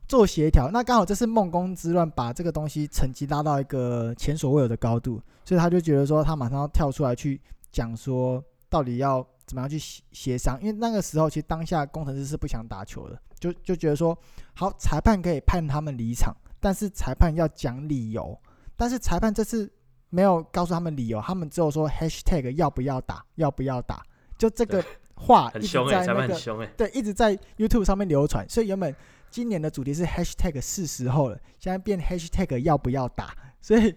[0.08, 0.70] 做协调。
[0.72, 7.42] 那刚好这是梦工之乱，把这个东西成绩拉到一个前所未有的高度，所以他就觉得说，他马上要跳出来去
[7.72, 10.60] 讲说，到底要怎么样去协协商。
[10.62, 14.18] 因为那个时候，其实当下工程师是不想打球的，就就觉得说，
[14.54, 18.38] 好，裁判可以判他们离场，但是裁判要讲理由。
[18.76, 19.72] 但是裁判这次
[20.10, 24.04] 没有告诉他们理由，他们只有说 hashtag 要不要打，要不要打，
[24.38, 24.84] 就这个。
[25.18, 28.94] 话一直在那个对，一直在 YouTube 上面流传，所以原本
[29.30, 33.94] 今年的主题是 Hashtag 是时候了，现在变 Hashtag 要不要打，所以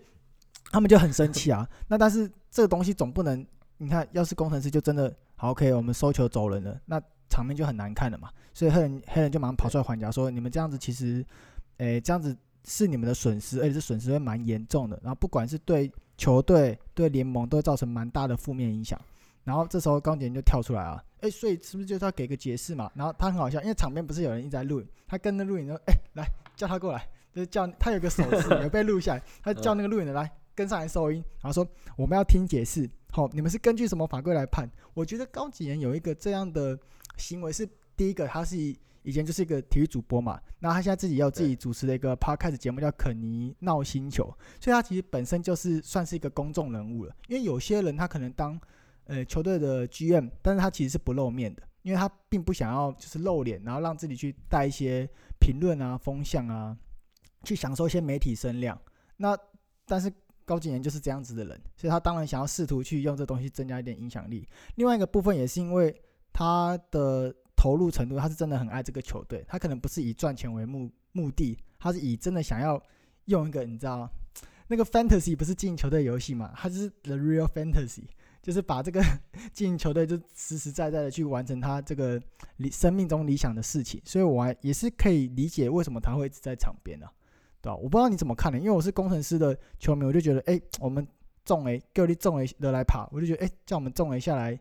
[0.70, 1.68] 他们就很生气啊。
[1.88, 8.30] 那但是这个东西总不能，你看，要是工程师就真的好 OK，我们收球走人了，那场面就很难看了嘛。
[8.52, 11.24] 所以黑人黑人就马上跑出来还价，说你们这样子其实，
[11.76, 14.98] 诶，这样子是你们的损失，而且是损失会蛮严重的。
[15.02, 19.00] 然后不管是对球队、对联盟，都会造成蛮大的负面影响。
[19.44, 22.90] 然后这时候钢铁人就跳出来啊，哎，所以是不是就是要给个解释嘛？
[22.94, 26.24] 然后他很好笑，因为场边不是有人一直在录影，他跟着录影说，哎，来
[26.56, 34.70] 叫他过来，就是叫他有个手势有被录下来， 他叫那个录影的来跟上来收音，然后说我们要听解释，好，你们是根据什么法规来判？
[34.94, 36.78] 我觉得高景言有一个这样的
[37.16, 44.24] 行为是第一个，他是以前就是一个体育主播嘛，那他现在自己要自己主持的一个 podcast 节目叫肯尼闹星球，
[44.60, 48.60] 所以他其实本身就是算是一个公众人物了，因为有些人他可能当。
[49.08, 55.08] 呃，球队的 GM，但是他其实是不露面的，因为他并不想要就是露脸，然后让自己去带一些
[55.40, 56.76] 评论啊、风向啊，
[57.42, 58.78] 去享受一些媒体声量。
[59.16, 59.34] 那
[59.86, 60.12] 但是
[60.44, 64.46] 高景言就是这样子的人，所以他当然想要试图去用这东西增加一点影响力。
[64.74, 65.94] 另外一个部分也是因为
[66.30, 72.78] 他的投入程度，他是真的很爱这个球队，他可能不是以赚钱为目目的，他是以真的想要
[73.24, 74.06] 用一个你知道
[74.66, 78.04] 那个 fantasy 不是进球队游戏嘛，他是 the real fantasy。
[78.48, 79.04] 就是把这个
[79.52, 82.18] 经营球队，就实实在在的去完成他这个
[82.56, 87.12] 理生命中理想的事情，所以我还也是可以理解为什么他会一直在场边啊，
[87.60, 87.76] 对吧？
[87.76, 88.58] 我不知道你怎么看呢？
[88.58, 91.06] 因为我是工程师的球迷，我就觉得，哎，我们
[91.44, 94.58] 中了，够力中了的来跑，我就觉得，哎，叫我们中了下来，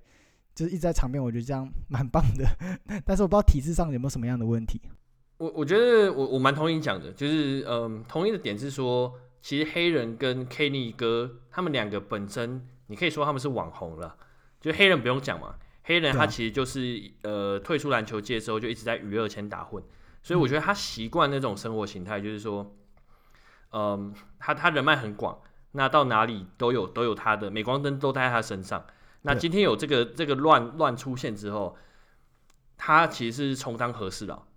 [0.53, 2.45] 就是一直在场边，我觉得这样 蛮棒的。
[3.07, 4.81] 但是我不知道体制上有没有什么样的问题。
[5.37, 12.67] 我我觉得我我蛮同意你讲的，就是嗯，同意的点是说，其实黑人跟 Kenny 哥他们两个本身。
[12.87, 14.17] 你可以说他们是网红了，
[14.59, 19.83] 就黑人不用讲嘛，黑人他其实就是、啊、呃退出篮球界之后就一直在娱乐圈打混，
[20.23, 22.75] 所以我觉得他习惯那种生活形态，就是说，
[23.71, 25.39] 嗯、呃，他他人脉很广，
[25.73, 28.85] 那到哪里都有都有他的镁光灯都在他身上。
[29.21, 31.77] 那今天有这个这个乱乱出现之后，
[32.77, 34.47] 他其实是充当和事佬，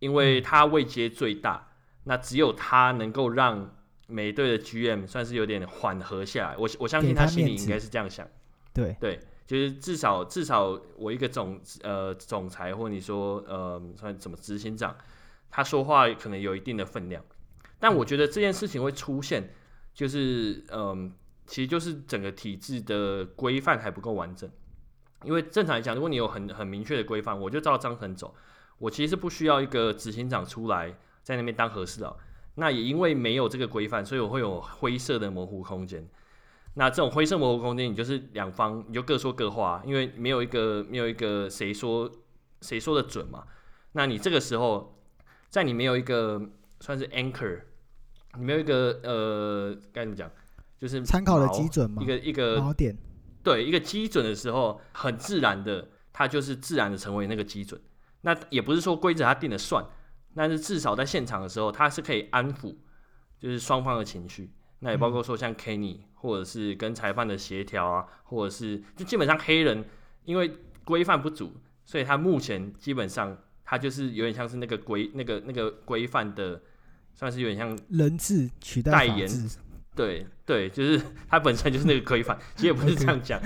[0.00, 1.68] 因为他位阶最大，
[2.04, 3.76] 那只有他能够让。
[4.06, 8.26] 美队的 GM 算是有点缓和下来，我我相信他心里应该是这样想，
[8.74, 8.96] 对。
[9.00, 14.96] 对，就是至少至少我一个总呃总裁或你说呃算什么执行长，
[15.50, 17.22] 他说话可能有一定的分量，
[17.78, 19.52] 但我觉得这件事情会出现，
[19.92, 21.12] 就是嗯、呃，
[21.46, 24.50] 其实就是整个体制的规范还不够完整，
[25.24, 28.34] 因为正常来讲，如果你有很很明确的规范，我就照章程走，
[28.78, 32.16] 我其实是不需要一个执行长出来在那边当和事佬。
[32.54, 36.06] 那也因为没有这个规范，所以我会有灰色的模糊空间。
[36.74, 42.10] 那这种灰色模糊空间，你就是两方你就各说各话，因为没有一个没有一个谁说
[42.60, 43.44] 谁说的准嘛。
[43.92, 44.98] 那你这个时候，
[45.50, 46.40] 在你没有一个
[46.80, 47.60] 算是 anchor，
[48.38, 50.30] 你没有一个呃该怎么讲，
[50.78, 52.96] 就是参考的基准嘛，一个一个点，
[53.42, 57.78] 对一个基准的时候，很自然的，它就是自然的成为那个基准。
[58.22, 59.84] 那也不是说规则它定了算，
[60.34, 62.74] 但是至少在现场的时候，他是可以安抚，
[63.38, 64.50] 就是双方的情绪。
[64.80, 69.84] 那也包括说像 Kenny，或者是跟裁判的协调啊，或者是就基本上黑人
[70.24, 70.52] 因为
[70.84, 71.52] 规范不足，
[71.84, 76.60] 所以他目前基本上他就是有点像是那个规那个那个规范的，
[77.14, 79.28] 算是有点像人质取代代言。
[79.94, 83.38] 对对，就是他本身就是那个规范， 其实也不是这样讲，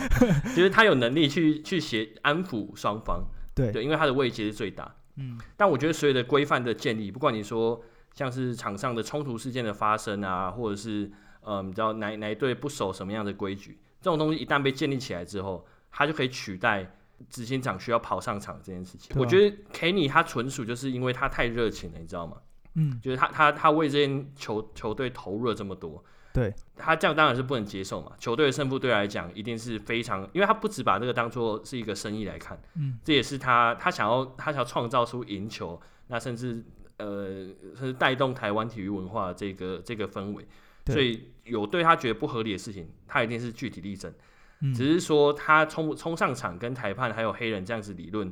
[0.55, 3.25] 就是他有能力去去协安抚双方。
[3.55, 4.95] 对对，因为他的位阶是最大。
[5.17, 7.83] 嗯，但我觉得随着规范的建立，不管你说
[8.15, 16.97] 像是场上的冲突事件的发生啊，或者是呃，你知道哪哪一队不守什么样的规矩，这种东西一旦被建立起来之后，他就可以取代
[17.31, 19.17] 执行长需要跑上场这件事情。
[19.17, 22.37] 啊、我觉得 Kenny 他纯属就是因为他太热情了，你知道吗？
[22.75, 26.05] 嗯，就是他他他为这间球球队投入了这么多。
[26.37, 28.13] 对，他这样当然是不能接受嘛。
[28.19, 36.63] 球队的胜负对他来讲一定是非常，因为他不只把这个当做是一个生意来看，嗯，这也是他他想要他想要创造出赢球，那甚至
[36.99, 40.47] 呃甚至带动台湾体育文化的这个这个氛围。
[40.85, 44.13] 所以有对他觉得不合理的事情，他一定是据理力争。
[44.61, 48.31] 嗯，只是说他冲冲上场跟裁判还有黑人这样子理论，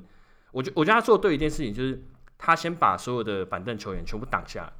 [0.52, 2.04] 我觉我觉得他做对一件事情就是
[2.36, 4.72] 他先把所有的板凳球员全部挡下来，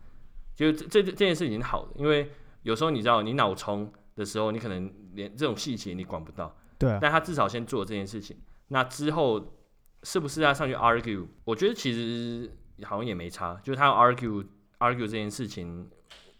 [0.54, 2.30] 就这这这件事情好的，因为。
[2.64, 6.56] 有时候你知道，你脑冲的时候，你可能连这种细节你管不到。
[6.78, 6.98] 对啊。
[7.00, 8.36] 但他至少先做这件事情，
[8.68, 9.54] 那之后
[10.02, 11.26] 是不是要上去 argue？
[11.44, 12.50] 我觉得其实
[12.82, 14.44] 好像也没差，就是他要 argue
[14.78, 15.88] argue 这件事情，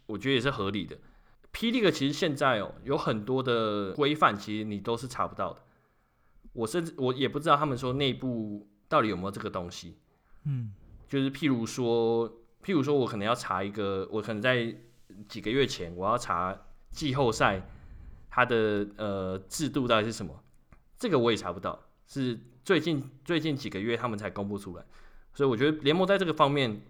[0.07, 0.97] 我觉得也是合理的。
[1.53, 1.71] P.
[1.71, 5.61] League 其实现在哦，有很多的规范，其实你都是查不到的。
[6.55, 9.99] 我甚至我也不知道他们说内部到底有没有这个东西。
[10.45, 10.73] 嗯。
[11.07, 12.29] 就是譬如说，
[12.65, 14.75] 譬如说我可能要查一个，我可能在。
[15.29, 16.57] 几个月前，我要查
[16.91, 17.63] 季后赛
[18.31, 20.43] 它的呃制度到底是什么，
[20.99, 24.85] 这个我也查不到，是最近最近几个月他们才公布出来，
[25.33, 26.81] 所以我觉得联盟在这个方面，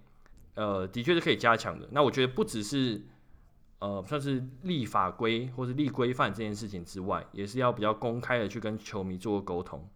[0.54, 1.88] 呃，的确是可以加强的。
[1.92, 3.02] 那我觉得不只是
[3.80, 9.88] 呃算是立法规或是立规范这件事情之外，也是要比较公开的去跟球迷做沟通。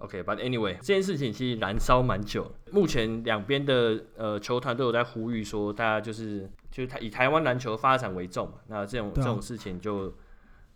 [0.00, 2.50] OK，but、okay, anyway，这件事情其实燃烧蛮久。
[2.72, 8.54] 目前两边的呃球团都有在呼吁说，大家就是就是台以台湾篮球发展为重嘛。
[8.68, 10.08] 那这种、啊、这种事情就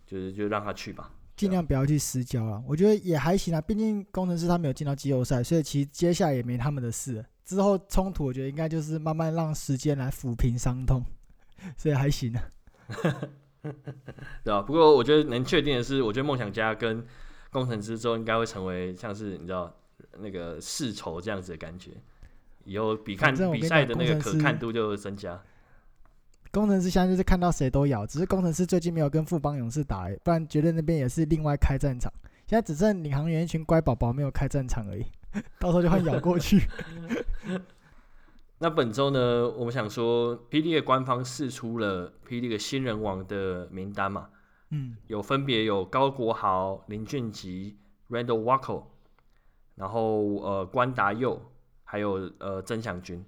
[0.07, 2.63] 就是就让他去吧，尽量不要去私交了。
[2.69, 7.25] 我觉得也还行啊，毕竟工程师他没有进到季后赛，所以其实接下来也没他们的事。
[7.47, 11.03] 之后冲突，我觉得应该就是慢慢让时间来抚平伤痛，
[11.77, 12.43] 所以还行啊。
[14.45, 17.03] 对啊，不过我觉得能确定的是，我觉得梦想家跟
[17.55, 19.73] 工程师之后应该会成为像是你知道
[20.19, 21.93] 那个世仇这样子的感觉，
[22.65, 25.41] 以后比看比赛的那个可看度就增加。
[26.51, 32.13] 工程师现在就是看到谁都咬，只是工程师最近没有跟富邦勇士打，不然绝对那边也是另外开战场。
[32.49, 35.05] 现在只剩领航员一群乖宝宝没有开战场而已，
[35.61, 36.61] 到时候就会咬过去。
[38.59, 40.61] 那本周呢，我们想说，P.
[40.61, 42.41] League 官方释出了 P.
[42.41, 44.29] League 新人王的名单嘛。
[44.75, 47.73] 嗯，有分别有高国豪、林俊杰、
[48.11, 48.83] Randall Wacko，
[49.77, 51.41] 然后呃关达佑，
[51.85, 53.23] 还有呃曾祥钧，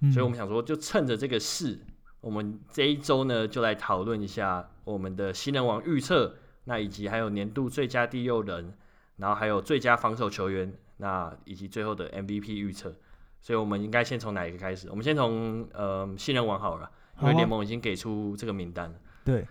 [0.00, 1.78] 嗯、所以我们想说，就趁着这个事，
[2.22, 8.72] 我们这一周呢就来讨论一下我们的新人王预测，那以及还有年度最佳第六人，
[9.16, 12.94] 然后还有最佳防守球员，那以及最后的 MVP 预测。
[13.42, 14.88] 所以我们应该先从哪一个开始？
[14.90, 18.96] 我们先从呃新人王好了，因为联盟已经给出这个名单了。
[19.24, 19.46] 对。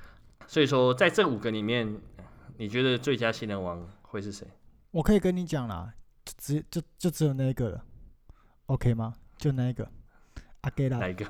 [0.48, 2.00] 所以说，在这五个里面，
[2.58, 4.48] 你觉得最佳新人王会是谁？
[4.92, 5.94] 我可以跟你讲啦，
[6.38, 7.84] 只就就只有那一个了
[8.68, 9.14] ，OK 吗？
[9.38, 9.88] 就那一个，
[10.62, 10.98] 阿盖拉。
[10.98, 11.26] 哪一个？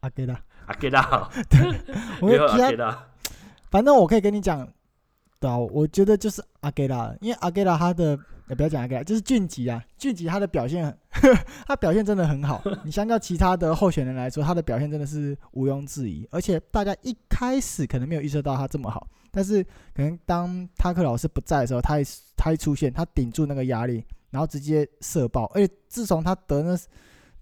[0.00, 0.40] 阿盖拉。
[0.66, 1.30] 阿盖拉。
[1.50, 1.80] 对，
[2.22, 3.08] 我有阿盖拉。
[3.70, 4.66] 反正我可以跟你讲，
[5.40, 8.18] 对啊，我觉得就是阿盖拉，因为阿盖拉他的。
[8.48, 10.94] 也不要讲阿给拉，就是俊吉啊，俊吉他的表现，呵
[11.34, 12.62] 呵他表现真的很好。
[12.84, 16.26] 你相较其他的候选人来说，他的表现真的是毋庸置疑。
[16.30, 19.62] 而且大家一开始可能没有预测到他这么好，但是
[19.94, 22.04] 可能当他克老师不在的时候，他一
[22.36, 25.44] 他一出现，他顶住那个压力，然后直接射爆。
[25.54, 26.78] 而且自从他得那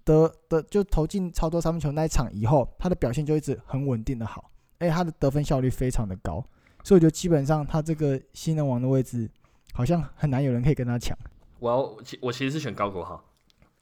[0.05, 6.45] 得得就投进超多三分球那一场以后，他的表现就一直很稳定的好，而且他的得分效率非常的高。
[6.83, 9.31] 所以我觉得基本上他这个新人王的位置。
[9.77, 11.15] 好像很难有人可以跟他抢。
[11.59, 11.79] 我要
[12.23, 13.23] 我其实是选高国豪，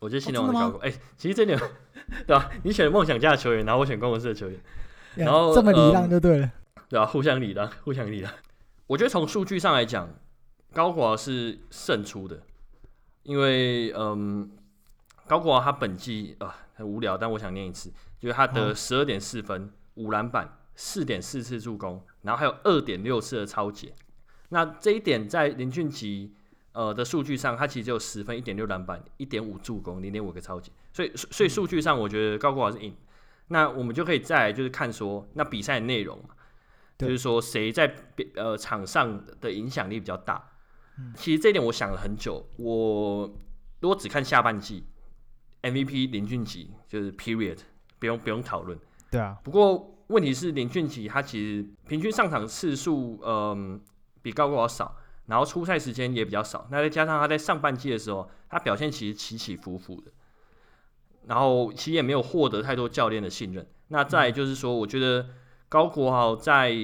[0.01, 0.81] 我觉得新人王的高国。
[0.81, 1.57] 哎、欸，其实这点
[2.27, 2.51] 对吧、啊？
[2.65, 4.61] 你选梦想家的球员，然后我选公文社的球员，
[5.15, 6.53] 然后这么礼让就对了，
[6.89, 7.07] 对吧、啊？
[7.07, 8.33] 互相礼让，互相礼让。
[8.89, 10.13] 我觉得从数据上来讲，
[10.73, 12.43] 高国豪是胜出的，
[13.23, 14.51] 因为嗯，
[15.29, 23.95] 高国豪他本季啊很无聊，但我想念一次，就是他得十二点四分、五篮板、四点四次助攻，然后还有二点六次的抄截。
[24.51, 26.29] 那这一点在林俊杰
[26.73, 32.95] 呃的数据上，他其实只有十分、一点六篮板、一点五助攻、零点五个超级，所以所以数据上我觉得高国豪是赢。
[33.49, 36.19] 那我们就可以再来就是看说，那比赛内容，
[36.97, 37.95] 就是说谁在
[38.37, 40.51] 呃场上的影响力比较大。
[41.15, 43.27] 其实这一点我想了很久，我
[43.81, 44.85] 如果只看下半季
[45.63, 47.59] ，MVP 林俊杰就是 Period，
[47.99, 48.79] 不用不用讨论。
[49.11, 49.37] 对啊。
[49.43, 53.81] 不过问题是林俊杰他其实平均上场次数，嗯、呃，
[54.25, 54.97] 比高国豪少，
[55.27, 56.66] 然后出赛时间也比较少。
[56.72, 60.11] 那再加上他在上半季的时候，他表现其实起起伏伏的，
[61.27, 63.64] 然后其实也没有获得太多教练的信任。
[63.89, 65.29] 那再就是说，我觉得
[65.68, 66.75] 高国豪在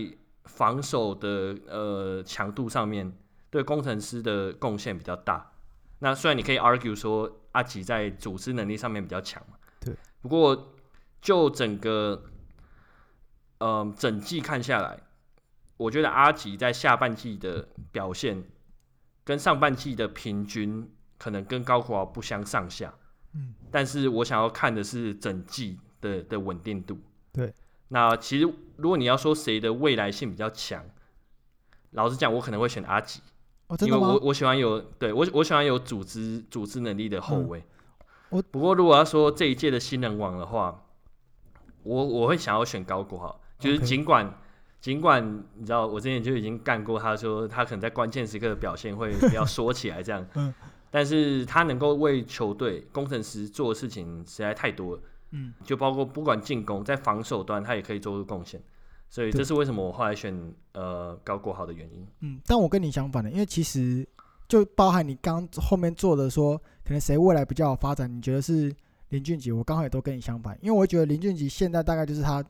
[0.44, 3.12] 防守的呃强度上面。
[3.52, 5.50] 对工程师的贡献比较大。
[5.98, 9.92] 那虽然你可以 argue 说阿吉在组织能力上面比较强嘛，对。
[10.22, 10.72] 不过
[11.20, 12.22] 就整个，
[13.58, 15.00] 嗯、呃，整季看下来，
[15.80, 18.44] 我觉得阿吉在下半季的表现
[19.24, 22.92] 跟上半季的平均可能跟高国豪不相上下。
[23.32, 23.54] 嗯。
[23.70, 26.98] 但是我想要看的是整季的的稳定度。
[27.32, 27.54] 对。
[27.88, 30.84] 那其实如果你要说谁的未来性比较强，
[31.92, 33.22] 老实讲，我可能会选阿吉。
[33.68, 37.64] 哦、因为我我喜欢有对我我喜欢有组织组织能力的后卫。
[38.28, 40.84] 我、嗯、不过如果要说这一届的新人王的话，
[41.84, 44.38] 我我会想要选高国豪，就是尽管
[44.80, 50.52] 尽管你知道我之前就已经干过，他说他可能在关键时刻的表现会比较说起来这样， 嗯、
[50.90, 55.02] 但是他能够为球队工程师做的事情实在太多了，
[55.32, 58.60] 嗯，就包括不管进攻在防守端他也可以做出贡献。
[59.12, 62.06] 所以这是为什么我后来选呃高国豪的原因。
[62.20, 64.06] 嗯，但我跟你相反的，因为其实
[64.46, 68.72] 就包含你刚后面做的说，可能谁未来比较好发展，你觉得是
[69.08, 72.42] 林俊杰，我刚好也都跟你相反，因为我觉得林俊杰现在大概就是他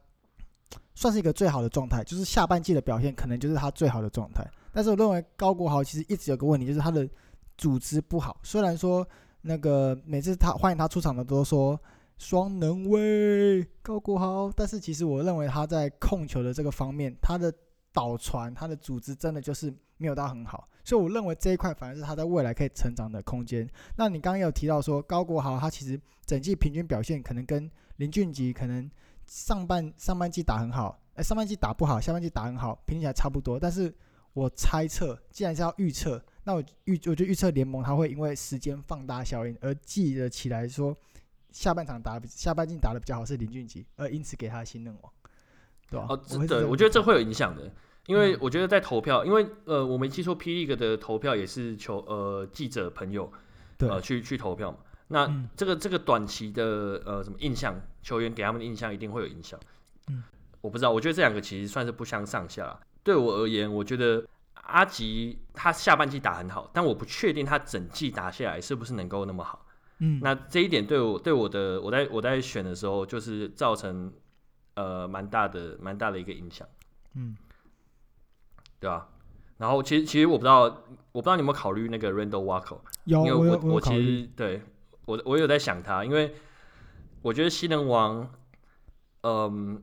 [1.00, 4.44] 算是一个最好的状态，就是下半季的表现可能就是他最好的状态。
[4.70, 7.08] 但是我认为高国豪其实一直有个问题，就是他的
[7.56, 8.38] 组织不好。
[8.42, 9.06] 虽然说
[9.40, 11.80] 那个每次他欢迎他出场的都说。
[12.20, 17.50] 双能卫高国豪，但是其实我认为他在控球的这个方面，他的
[17.94, 23.66] 导传、他的组织真的就是没有到很好，所以我认为这一块反而是他在未来可以成长的空间。
[23.96, 28.90] 那你刚刚有提到说高国豪，他其实整季平均表现可能跟林俊杰可能
[29.30, 33.60] 上半上半季打很好，哎，上半季打不好，下半季打很好，平均起来差不多。
[33.60, 33.94] 但是
[34.32, 40.92] 我猜测，既然是要预测，那我预我就预测联盟他会因为时间放大效应而记得起来说。
[41.52, 45.12] 下半场打的下半季打的比较好是林俊杰，而因此给他新任王，
[45.88, 46.06] 对吧？
[46.08, 47.68] 哦，我对，我觉得这会有影响的，
[48.06, 53.32] 因为我觉得在投票，因为呃，我没记错，P League 的投票也是求呃记者朋友
[53.78, 54.78] 呃去去投票嘛。
[55.08, 59.58] 那这个这个短期的呃什么印象，球员给他们的印象一定会有影响。
[60.08, 60.22] 嗯，
[60.60, 62.78] 我不知道，我觉得这两个其实算是不相上下。
[63.02, 64.24] 对我而言，我觉得
[64.54, 69.66] 阿吉他下半季打很好，但我不确定他整季打下来是不是能够那么好。
[69.98, 74.12] 嗯，那这一点对我对我的我在我在选的时候，就是造成
[74.74, 76.66] 呃蛮大的蛮大的一个影响，
[77.14, 77.36] 嗯，
[78.78, 79.08] 对吧？
[79.58, 80.62] 然后其实其实我不知道
[81.12, 84.62] 我不知道你有没有考虑那个 Randall Walker，有，因为我我，我其实对
[85.04, 86.34] 我我有在想他，因为
[87.22, 88.30] 我觉得西人王，
[89.22, 89.82] 嗯、呃，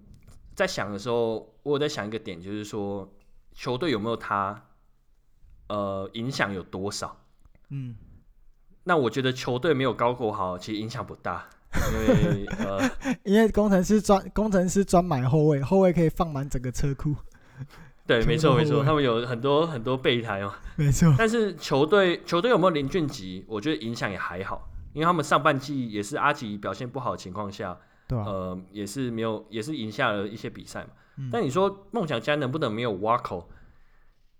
[0.55, 3.11] 在想的时候，我有在想一个点，就是说
[3.53, 4.63] 球队有没有他，
[5.69, 7.17] 呃，影响有多少？
[7.69, 7.95] 嗯。
[8.83, 11.45] 那我觉得球队没有高国豪，其实影响不大，
[11.91, 12.89] 因为呃，
[13.25, 17.13] 因为工程师专工程师专买后卫，后卫可以放满整个车库。
[18.07, 21.13] 对，没错没 错，他们有很多很多备胎嘛，没错。
[21.17, 23.43] 但是球队球队有没有林俊杰？
[23.45, 27.77] 我觉得影响也还好，因为他们上半季也是阿吉表现不好的情况下，
[28.07, 30.89] 对啊、呃，也是没有，也是赢下了一些比赛嘛。
[31.17, 33.49] 嗯、但你说梦想家能不能没有瓦口？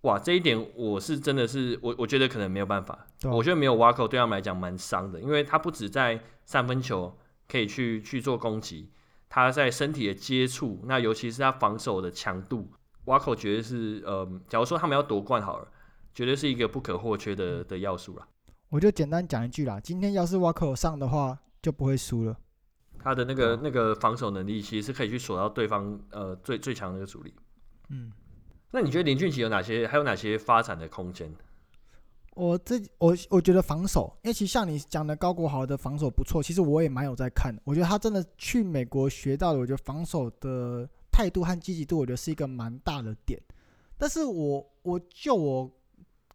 [0.02, 3.08] 哇，这一点我是真的是我，我觉得可能没有办法。
[3.20, 7.18] 对我觉得没有瓦口对他们来讲蛮伤的，因为他不止在三分球
[7.48, 8.92] 可以去去做攻击，
[9.28, 12.72] 他在身体的接触，那尤其是他防守的强度，
[13.06, 15.68] 瓦口绝对是呃，假如说他们要夺冠好了，
[16.14, 18.28] 绝对是一个不可或缺的的要素了。
[18.70, 22.38] 我就简单讲一句啦，今天要是瓦口上的话，就不会输了。
[23.00, 27.34] 他的那个那个防守能力，其实是可以去锁到对方呃最最强的一个主力。
[27.90, 28.12] 嗯。
[28.70, 31.34] 那你觉得林俊杰有哪些，还有哪些发展的空间？
[32.36, 37.62] 我这我我觉得防守，因为其实像你讲的高国豪的防守不错，其实我也蛮有在看的。
[37.64, 43.42] 我觉得他真的去美国学到的，我觉得防守的态度和积极度，我觉得是一个蛮大的点。
[43.98, 45.72] 但是我我就我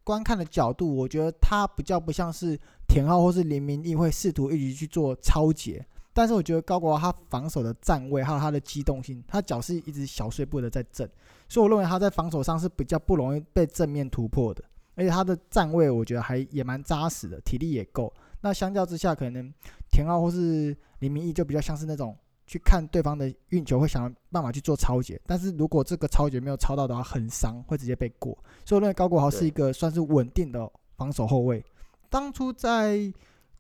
[0.05, 5.85] 观看的角度，我觉得他比较不像是田浩或是林明义会试图一直去做抄截。
[6.15, 11.09] 但是我觉得高国豪他防守的站位还有他的机动性，他脚是一直小碎步的在震。
[11.49, 14.63] 所以我认为他在防守上是比较不容易被正面突破的，
[14.95, 18.13] 而且他的站位我觉得还也蛮扎实的，体力也够。
[18.43, 19.51] 那相较之下，可能
[19.91, 22.15] 田浩或是林明义就比较像是那种
[22.47, 25.21] 去看对方的运球，会想办法去做超解。
[25.27, 28.37] 但是如果这个超解没有超到的话，很伤，会直接被过。
[28.65, 31.65] 所以我认为高国豪是一个算是稳定的防守后卫。
[32.11, 33.13] 当初在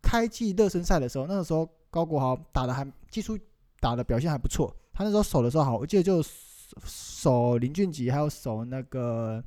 [0.02, 3.38] 开季热身赛的时候，那个时候高国豪打的还技术
[3.80, 4.74] 打的表现还不错。
[4.92, 6.22] 他那时候守的时候好，我记得就
[6.84, 9.42] 守林俊杰，还有守那个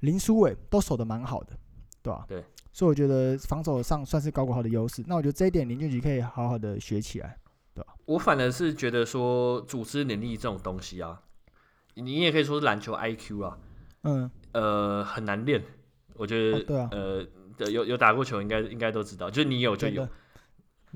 [0.00, 1.58] 林书伟，都守的蛮好的，
[2.02, 2.24] 对吧、啊？
[2.28, 2.44] 对。
[2.72, 5.02] 所以我觉得防守上算是高国豪的优势。
[5.08, 7.36] 那我觉得这一点林俊杰可以好好的学起来？
[8.10, 11.20] 我反而是觉得说组织能力这种东西啊，
[11.94, 13.58] 你也可以说是篮球 IQ 啊，
[14.02, 15.62] 嗯，呃，很难练。
[16.14, 20.08] 我觉得，哦、对啊，呃，有有打过球应该应该都知道，就是你有就有。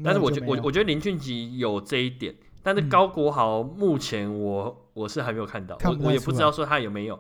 [0.02, 2.34] 但是我觉我我觉得林俊杰有这一点，
[2.64, 7.16] 但是高国豪目前我、嗯、我是还没有看到，看我我也不知道说他有没有，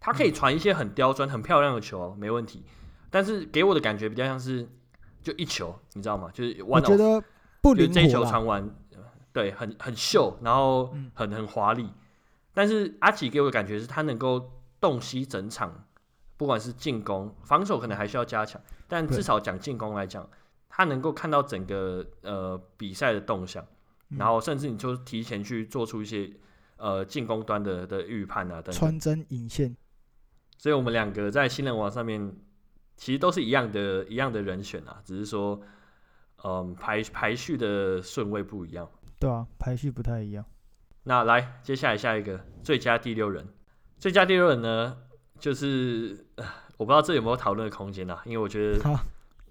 [0.00, 2.64] 他可以传一些很刁钻、很漂亮的球，没问题。
[3.10, 4.68] 但是给我的感觉比较像是
[5.22, 6.30] 就一球，你知道吗？
[6.34, 7.22] 就是我觉得
[7.62, 8.68] 不灵活，这一球传完，
[9.36, 11.90] 对，很很秀，然后很很华丽。
[12.54, 15.84] 但是阿奇给我的感觉是他能够洞悉整场，
[16.38, 18.58] 不管是进攻、防守，可能还需要加强。
[18.88, 20.26] 但至少讲进攻来讲，
[20.70, 23.62] 他能够看到整个呃比赛的动向，
[24.16, 26.32] 然后甚至你就提前去做出一些
[26.78, 29.76] 呃进攻端的的预判啊等等，穿针引线。
[30.56, 32.34] 所以我们两个在新人王上面。
[32.98, 35.60] 其实都是一样的，一样的人选啊，只是说，
[36.42, 38.88] 嗯，排排序的顺位不一样。
[39.18, 40.44] 对啊，排序不太一样。
[41.04, 43.48] 那来，接下来下一个最佳第六人，
[43.98, 44.98] 最佳第六人呢，
[45.38, 46.26] 就是
[46.76, 48.98] 我不知道这有没有讨论的空间啊，因为我觉得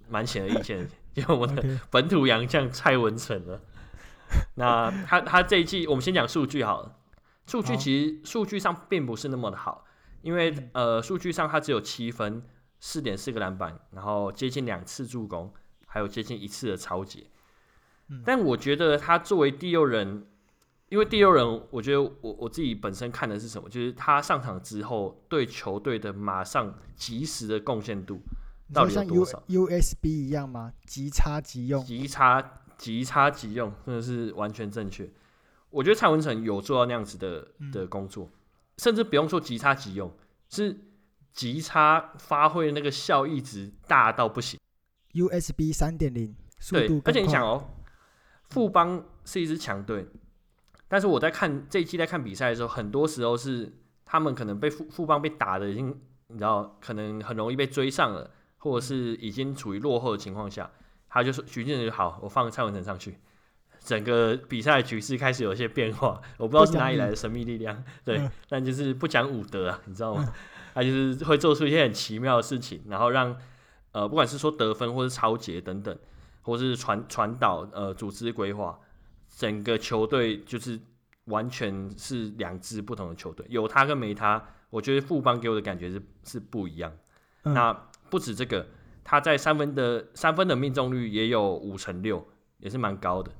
[0.09, 3.61] 蛮显而易见的， 因为我们的本土洋将蔡文成了。
[4.55, 6.97] 那他他这一季，我们先讲数据好了，
[7.47, 9.85] 数据其实数据上并不是那么的好，
[10.21, 12.43] 因为呃，数据上他只有七分。
[12.77, 15.51] 四点四个篮板，然后接近两次助攻，
[15.87, 17.25] 还有接近一次的超截。
[18.09, 20.25] 嗯、但我觉得他作为第六人，
[20.89, 23.69] 因为第六人，我觉得我我自己本身看的是什么？
[23.69, 28.21] 就是他上场之后对球队的马上及时的贡献度
[28.73, 30.73] 到底有多少？U USB 一样吗？
[30.85, 35.09] 即插即用，即插即插即用，真的是完全正确。
[35.69, 38.31] 我觉得蔡文成有做到那样子的的工作，嗯、
[38.77, 40.11] 甚至不用说即插即用，
[40.49, 40.81] 是。
[41.35, 44.57] 即插发挥的那个效益值大到不行
[45.11, 47.61] ，USB 三点零速度，而且你想哦，
[48.49, 50.07] 富邦是一支强队，
[50.87, 53.73] 但是我在看这一期在看比赛的时候，很多时候是
[54.05, 60.69] 他们可能被富富邦被打的已经，你知道，可能很容易被追上了，或者是已经处于落后的情况下，
[61.09, 63.17] 他就说徐静就好，我放蔡文成上去，
[63.79, 70.23] 整个比赛局势开始有一些变化， 我不知道是哪里来的神秘力量，对，嗯、但就是不讲武德啊，你知道吗？
[70.27, 70.33] 嗯
[70.75, 73.33] 他就是会做出一些很奇妙的事情，然后让
[73.93, 75.97] 呃，不管是说得分，或是超节等等，
[76.45, 78.79] 或是传传导，呃，组织规划，
[79.27, 80.79] 整个球队就是
[81.25, 83.45] 完全是两支不同的球队。
[83.49, 86.95] 有他跟没他，我觉得富邦给我的感觉是是不一样。
[87.43, 87.73] 嗯、那
[88.09, 88.65] 不止这个，
[89.03, 92.25] 他在三分的三分的命中率也有五成六，
[92.59, 93.31] 也是蛮高的。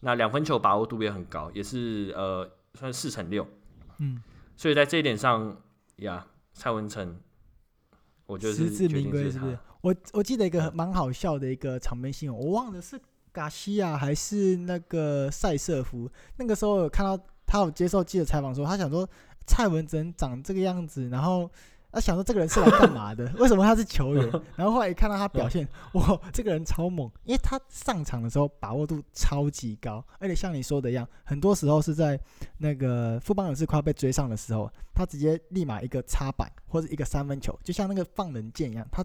[0.00, 3.46] 那两分球把握度也很高，也是呃算四成六。
[3.98, 4.20] 嗯，
[4.56, 5.56] 所以在这一点上
[5.96, 6.26] 呀。
[6.56, 7.18] 蔡文诚，
[8.26, 9.58] 我觉得是实至名归，是不是？
[9.84, 12.98] 我我记得一个蛮好笑的一个场面新闻，我忘了是
[13.34, 16.10] 卡西亚还是那个塞瑟夫。
[16.38, 19.06] 那个时候有看到他有接受记者采访说，他想说
[19.46, 21.50] 蔡文诚长这个样子，然后。
[21.96, 23.32] 他想说这个人是来干嘛的？
[23.38, 24.28] 为什么他是球员？
[24.56, 27.08] 然后后来一看到他表现，哇，这个人超猛！
[27.22, 32.18] 因为他上场的时候把握度超级高，而且像你说的一样，很多时候是在
[32.58, 39.04] 那个富邦勇士快要被追上的时候，他直接立马一个插板或者一个三分球，就像那个放冷箭一样，他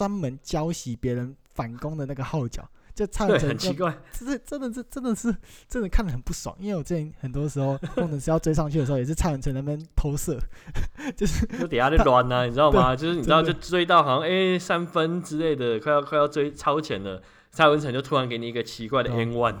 [0.00, 2.66] 专门教习别人反攻的那个号角。
[2.92, 5.34] 就唱着很奇怪，这真的是真的是
[5.68, 10.38] 真的看得很不爽，因为我之前很多时候工程师要追上去的时候，也是蔡文成那边偷射，
[11.16, 12.94] 就是就底下就乱呐，你知道吗？
[12.94, 19.56] 就是你知道就追到好像哎、欸、三分之类的，快要快要追超前了，蔡文成就突然给你一个奇怪的 N one。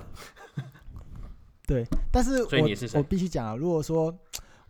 [1.66, 2.48] 对，但是我
[2.94, 4.14] 我必须讲啊，如果说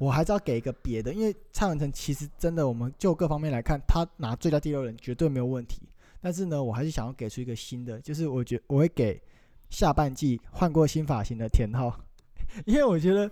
[0.01, 5.83] 我还是要给一个别的，因为蔡文成其实真的，我们就各方面来看，他拿最佳第六人绝对没有问题。
[6.23, 9.23] 但是呢，我还是想要给出一个新的，就是我觉我会给
[9.69, 11.95] 下半季换过新发型的田浩，
[12.65, 13.31] 因为我觉得，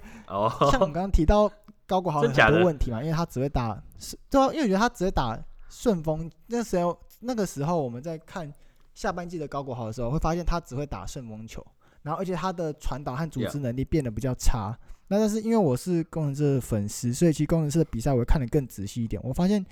[0.70, 1.50] 像我刚刚提到
[1.86, 6.30] 高国豪很多问题嘛，因为他只会打是，对啊，因为我觉得他只会打顺风。
[6.48, 8.52] 那时候那个时候我们在看
[8.94, 11.66] 下半季的高国豪的时候，会发现他只会打顺风球，
[12.02, 14.78] 然后而且他的传导和组织能力变得比较差。
[15.08, 19.20] 那但是因为我是工程师的粉丝，所以其实工程师的比赛我会看得更仔细一点。
[19.24, 19.64] 我发现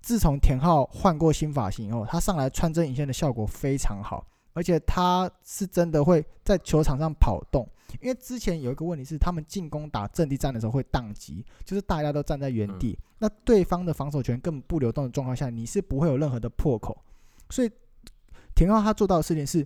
[0.00, 7.68] 自从田浩换过新发型以后，他上来穿针引线的效果非常好，而且他是真的会在球场上跑动。
[8.00, 16.96] 因为之前有一个问题是，他们进攻打阵地战的时候会宕机，就是大家都站在原地，嗯、那对方的防守权根本不流动的状况下，你是不会有任何的破口。
[17.50, 17.70] 所以
[18.54, 19.64] 田浩他做到的事情是，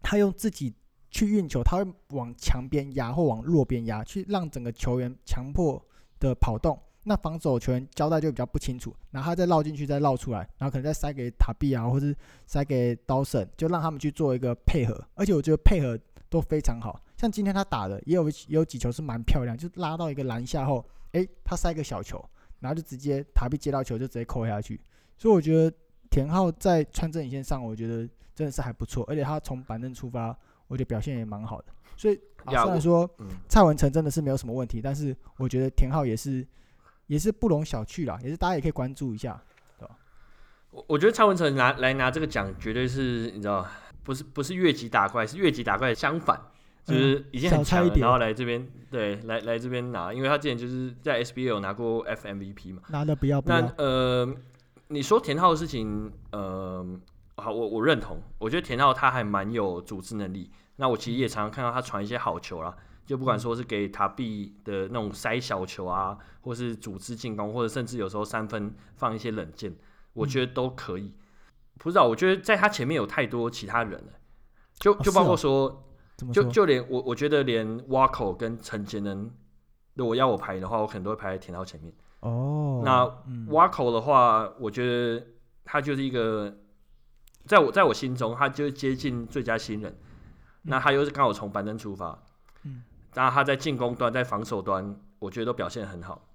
[0.00, 0.72] 他用自己
[1.10, 5.82] 去运球，他会往墙边压或往弱边压，去让整个球员强迫
[6.18, 6.78] 的跑动。
[7.04, 12.14] 那防守球员交代就比较不清楚，然后他再绕进去，再绕出来，然后可能再塞给塔比啊，或是
[12.46, 15.02] 塞给刀神，就让他们去做一个配合。
[15.14, 15.98] 而且我觉得配合
[16.28, 17.00] 都非常好。
[17.16, 22.22] 像今天他打的也有也有几球是蛮漂亮，就拉到一个篮下后，诶，他塞个小球，
[22.60, 24.78] 然后就直接塔比接到球就直接扣下去。
[25.16, 25.74] 所以我觉得
[26.10, 30.38] 田浩在穿针引线上，我觉得真的是还不错，而且他从板凳出发，
[30.70, 31.66] 我觉得表现也蛮好的。
[31.96, 32.14] 所以、
[32.44, 36.46] 啊、虽然说、嗯、蔡文成真的是没有什么问题，但是我觉得田浩也是
[37.08, 39.42] 也是不容小觑啦，也是大家也可以关注一下，
[39.78, 39.94] 对吧？
[40.70, 43.66] 我我觉得蔡文成拿来拿这个奖，绝对是你知道，
[44.04, 46.40] 不是不是越级打怪，是越级打怪的相反。
[46.82, 52.82] 就是已经很强了，然后来这边，对，来来这边拿，因为他之前就是在 SBL 有拿过 FMVP 嘛。
[52.88, 53.60] 拿的不要不要。
[53.60, 54.34] 那呃，
[54.88, 56.84] 你说田浩的事情，呃，
[57.40, 60.50] 好，我我认同，我觉得田浩他还蛮有组织能力。
[60.76, 69.74] 那我其实也常常看到他传一些好球啦，就不管说是给塔比的那种塞小球啊，或是组织进攻，或者甚至有时候三分放一些冷箭，
[70.12, 71.12] 我觉得都可以。
[71.78, 74.12] 不知道，我觉得在他前面有太多其他人了，
[74.78, 75.86] 就就包括说。
[76.34, 79.30] 就就连我，我觉得连挖口跟陈杰能，
[79.94, 81.90] 如果要我排的话，我可能都会排在田浩前面。
[82.20, 83.10] 哦，那
[83.54, 85.28] 挖口的话，我觉得
[85.64, 86.54] 他就是一个，
[87.46, 89.98] 在我在我心中，他就是接近最佳新人。
[90.62, 92.22] 那他又是刚好从板凳出发，
[92.64, 92.82] 嗯，
[93.14, 96.28] 那他在进攻端、在防守端，我觉得都表现很好。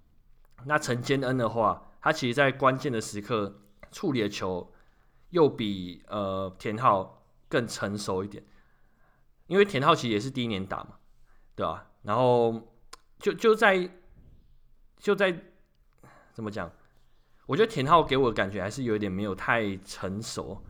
[0.65, 4.73] 那陈坚恩的话，他其实，在关键的时刻处理的球，
[5.29, 8.43] 又比呃田浩更成熟一点。
[9.45, 10.97] 因为田浩其实也是第一年打嘛，
[11.55, 11.87] 对吧、啊？
[12.01, 12.67] 然后
[13.19, 13.89] 就就在
[14.97, 15.39] 就在
[16.33, 16.71] 怎么讲？
[17.45, 20.63] 我觉得田浩给我的感觉还是有点没有太成熟，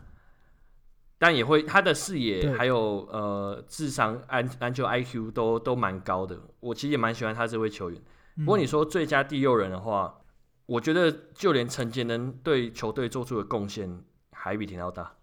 [1.18, 6.38] 但也会他的视野还有呃智商、篮篮球 IQ 都都蛮高的。
[6.60, 8.00] 我其实也蛮喜欢他这位球员。
[8.38, 10.20] 不过你说最佳第六人的话，
[10.66, 14.02] 我觉得就连陈杰能对球队做出的贡献
[14.32, 15.14] 还比田浩大。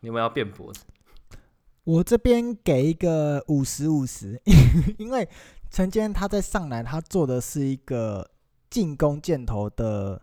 [0.00, 0.70] 你有没有要辩驳？
[1.84, 4.40] 我这边给一个五十五十，
[4.98, 5.26] 因为
[5.70, 8.30] 陈坚他在上来，他做的是一个
[8.68, 10.20] 进攻箭头的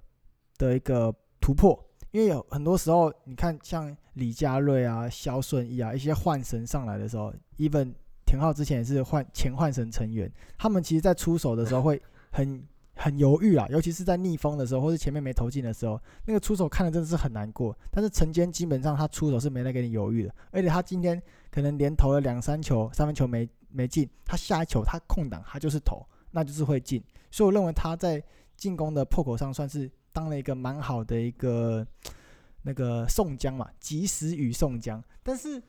[0.57, 1.86] 的一个突破。
[2.17, 7.93] 因为有很多时候，你看像李佳瑞啊、肖顺义啊一些换神上来的时候，even
[8.25, 12.01] 田浩之前也是换前换神成员，他们其实在出手的时候会
[12.31, 12.63] 很。
[12.99, 17.77] 很犹豫啊，尤其是在逆风的时候，或是前面没投进的时候，那个出手看的真的是很难过。
[17.91, 26.99] 但是陈坚基本上他出手是没在给你犹豫的，而且他今天可能连投了两三球，三分球没没进，他下一球他空档他就是投，那就是会进。
[27.29, 28.21] 所以我认为他在
[28.55, 29.87] 进攻的破口上算是
[30.17, 31.85] 当了一个蛮好的一个
[32.65, 35.01] 那个宋江嘛，及时雨宋江。
[35.21, 35.61] 但是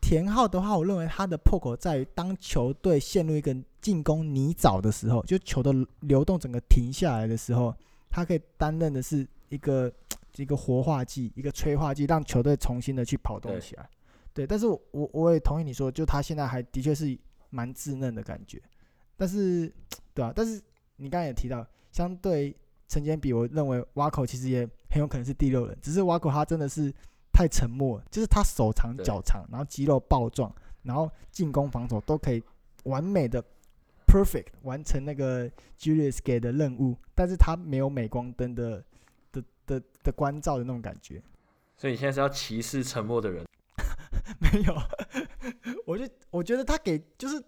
[0.00, 7.74] 田浩的话，我认为他的破口在于当球队陷入一个进攻泥沼的时候，就球的流动整个停下来的时候，
[8.08, 9.92] 他可以担任的是一个
[10.36, 13.90] 一个活化剂，一个催化剂，让球队重新的去跑动起来。
[14.32, 17.18] 对，对，但是我我我也同意你说，就他现在还的确是
[17.50, 18.62] 蛮稚嫩的感觉。
[19.16, 19.72] 但是，
[20.14, 20.62] 对啊，但是
[20.94, 22.54] 你刚才也提到，相对
[22.88, 26.92] 陈坚比，我认为挖口其实也很有可能是第六人，只是挖口他真的是
[27.32, 32.42] 太沉默了，就是他手长脚长，然后肌肉暴壮，然后进攻防守都可以
[32.84, 33.42] 完美的。
[34.08, 38.82] Perfect 完成那个 Julius 给的任务，但是他没有镁光灯的
[39.32, 41.20] 的的的关照的那种感觉。
[41.76, 43.44] 所以你现在是要歧视沉默的人？
[44.40, 44.74] 没有，
[45.84, 47.42] 我就我觉得他给就是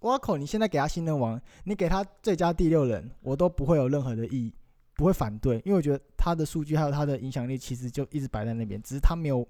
[0.00, 4.52] 挖口，你现在给他新人王，你给他最佳第六人，我都不会有任何的意义，
[4.94, 9.46] 不会反对，因为我觉得他的数据还有他的影响力其实就一直摆在那边，只是他没有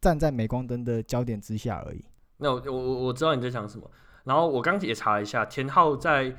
[0.00, 2.04] 站在镁光灯的焦点之下而已。
[2.38, 3.90] 那我我我知道你在讲什么。
[4.24, 6.34] 然后我刚也查了一下，田浩在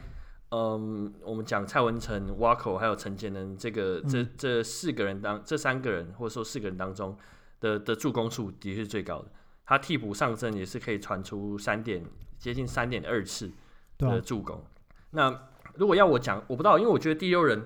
[0.49, 7.17] 嗯，我们讲蔡文成、挖口还有陈建能这个这这四个人当这三个人或者说四个人当中
[7.59, 9.27] 的的助攻数的确是最高的。
[9.65, 12.03] 他替补上阵也是可以传出三点
[12.38, 13.51] 接近三点二次
[13.97, 14.57] 的助攻。
[14.57, 14.63] 啊、
[15.11, 17.65] 那如果要我讲，我不知道，因为我觉得第六人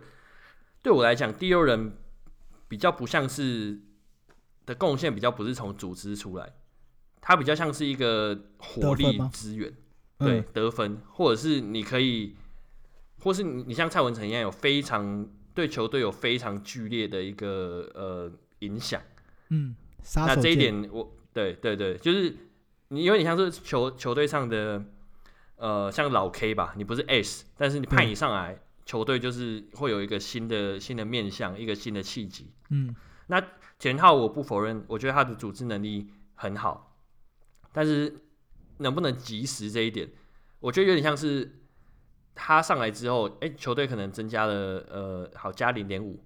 [0.82, 1.97] 对我来讲，第六人
[2.67, 3.80] 比较不像是
[4.65, 6.53] 的贡献，比较不是从组织出来，
[7.21, 9.73] 他比较像是一个火力资源。
[10.17, 12.36] 对，得分，或者是你可以
[13.23, 19.01] 或是你你像蔡文成一样，有非常对球队有非常剧烈的一个呃影响。
[19.47, 19.73] 嗯，
[20.17, 22.36] 那这一点我对对对，就是
[22.89, 24.84] 你因为你像是球球队上的
[25.55, 28.59] 呃像老 K 吧，你不是 S，但是你派你上来，嗯、
[28.90, 32.52] 球队就是会有一个新的新的面向，一个新的契机。
[32.72, 32.96] 嗯，
[33.28, 33.40] 那
[33.78, 36.98] 简浩我不否认，我觉得他的组织能力很好，
[37.72, 38.24] 但是
[38.78, 40.10] 能不能及时这一点，
[40.60, 41.56] 我觉得有点像是。
[42.42, 46.24] 他上来之后，哎、欸，球队可能增加了，呃，好加零点五，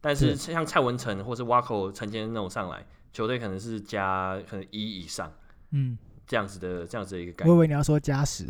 [0.00, 5.32] 但是像蔡文成或是挖口陈坚那种上来，球队可能是加可能一以上，
[5.72, 7.50] 嗯，这样子的这样子的一个概念。
[7.52, 8.46] 我以为你要说加十。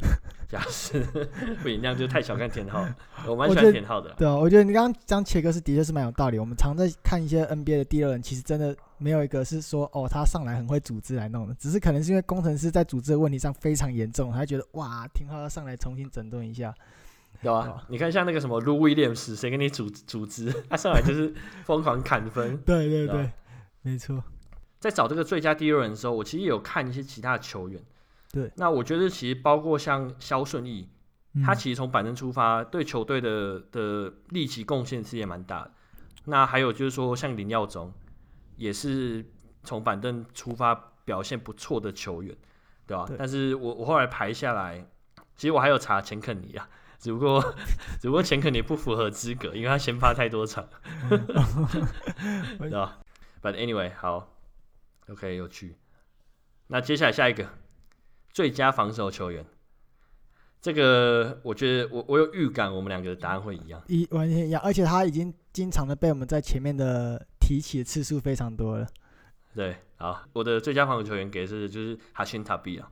[0.48, 1.00] 假是
[1.62, 2.82] 不一样，就太小看田浩。
[3.28, 4.14] 我蛮喜欢田浩的。
[4.16, 6.38] 对啊，我觉得你刚刚讲切哥是的确是蛮有道理。
[6.38, 16.74] 我们常在看一些 NBA 的第二人，其实真的没有一个是说哦，他上来很会组织来弄的，只是可能是因为工程师在组织的问题上非常严重，他觉得哇，田浩要上来重新整顿一下。
[17.42, 20.50] 有啊，吧你看像那个什么 Lou Williams，谁给你组组织？
[20.70, 21.34] 他上来就是
[21.64, 22.56] 疯狂砍分。
[22.58, 23.32] 对 对对，吧
[23.82, 24.24] 没错。
[24.80, 27.78] 在找这个最佳第二人的时候，我其实有看一些其他的球员。
[28.38, 30.88] 对，那我觉得其实包括像肖顺议，
[31.34, 35.72] 嗯、他其实从板凳出发，对球队的的力气贡献其实也蛮大的。
[36.26, 37.92] 那还有就是说，像林耀宗，
[38.56, 39.24] 也是
[39.64, 40.74] 从板凳出发
[41.04, 42.36] 表现不错的球员，
[42.86, 43.04] 对吧？
[43.08, 44.86] 对，但是我我后来排下来，
[45.34, 46.68] 其实我还有查钱肯尼啊，
[47.00, 47.42] 只不过
[48.00, 50.68] 只不过钱肯尼不符合资格，因为他先发太多场，
[51.08, 52.98] 对吧
[53.42, 54.36] ？But anyway，好
[55.08, 55.76] ，OK，有趣。
[56.68, 57.48] 那接下来下一个。
[58.32, 59.44] 最佳防守球员，
[60.60, 68.86] 这个我觉得我我有预感，我们两个的答案会一样，一完全一样，而且他已经经常的被我们在前面的提起的次数非常多了。
[69.54, 72.88] 对，好，我的最佳防守球员给的是就是哈辛塔比啊。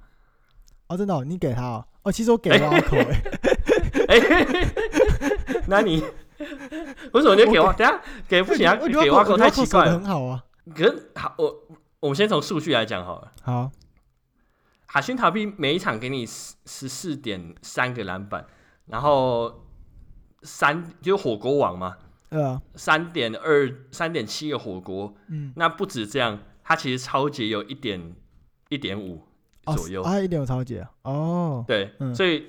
[0.88, 1.84] 哦，真的、哦，你给他哦？
[2.02, 3.22] 哦，其实我给瓦口哎。
[4.08, 4.20] 哎，
[5.66, 6.02] 那你
[7.12, 7.72] 为什么你就给我？
[7.72, 9.92] 等下给不行啊，给瓦口太奇怪了。
[9.92, 11.62] 很好啊，可是好，我
[12.00, 13.32] 我们先从数据来讲好了。
[13.42, 13.70] 好。
[14.86, 18.46] 哈辛塔比每一场给你十十四点三个篮板，
[18.86, 19.66] 然后
[20.42, 21.98] 三就是火锅王嘛，
[22.30, 28.14] 对啊，三点二三点七个火锅，嗯，那不止这样，他其实超级有一点
[28.68, 29.22] 一点五
[29.76, 32.48] 左右，啊，一点五超级啊，哦，对，嗯、所以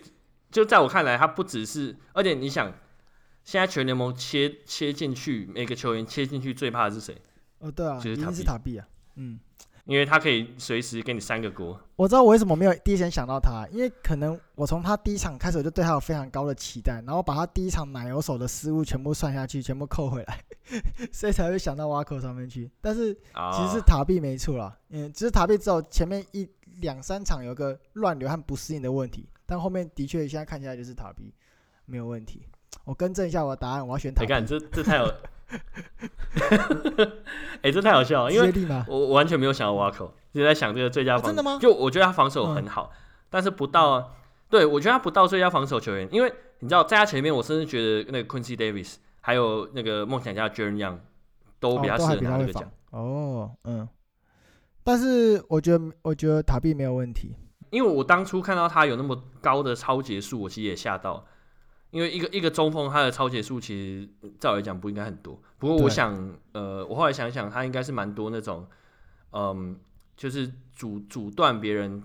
[0.52, 2.72] 就在我看来，他不只是，而且你想，
[3.44, 7.20] 现在全联盟切切进去，每个球员切进去最怕的是谁？
[7.60, 9.40] 哦，对啊，就是塔比，塔比啊，嗯。
[9.88, 11.80] 因为他可以随时给你三个锅。
[11.96, 20.44] 我知道我为什么没有第一时间想到他，因为可能我从他第一场开始我就对他有非常高的期待，然后把他第一场奶油手的失误全部算下去，全部扣回来，
[21.12, 22.70] 所以才会想到挖口上面去。
[22.82, 26.48] 但是其实是塔比没错啦，嗯，只是塔比只有前面一
[26.82, 31.34] 两三场有个乱流和不适应的问题，但后面的确现在看起来就是塔比
[31.86, 32.44] 没有问题。
[32.86, 34.26] 我更正一下我的答案，我要选塔比。
[34.26, 35.14] 你看这这太有。
[37.62, 38.54] 哎、欸，这太好笑了，因为
[38.86, 41.28] 我我完全没有想到瓦口，一直在想这个最佳防守。
[41.28, 41.58] 哦、真的吗？
[41.62, 42.98] 就我觉得他防守很好，嗯、
[43.30, 44.14] 但是不到，
[44.50, 50.98] 对我觉得他不到最佳防守球员，因为你知道，在他前面，我甚至觉得那个 Quincy Davis 还有那个梦想家 Jaren Young
[51.62, 52.70] 都比较适合拿这个奖。
[52.92, 53.88] 哦，嗯。
[54.84, 57.36] 但是我觉得，我觉得塔比没有问题，
[57.70, 61.26] 因为我当初看到他有那么高的抄截数，我其实也吓到。
[61.92, 64.10] 因为一个一个中锋，他的超节数其实
[64.40, 65.40] 照来讲不应该很多。
[65.58, 68.68] 不过我想，呃，我后来想想，他应该是蛮多那种，
[69.32, 69.80] 嗯，
[70.18, 72.04] 就是阻阻断别人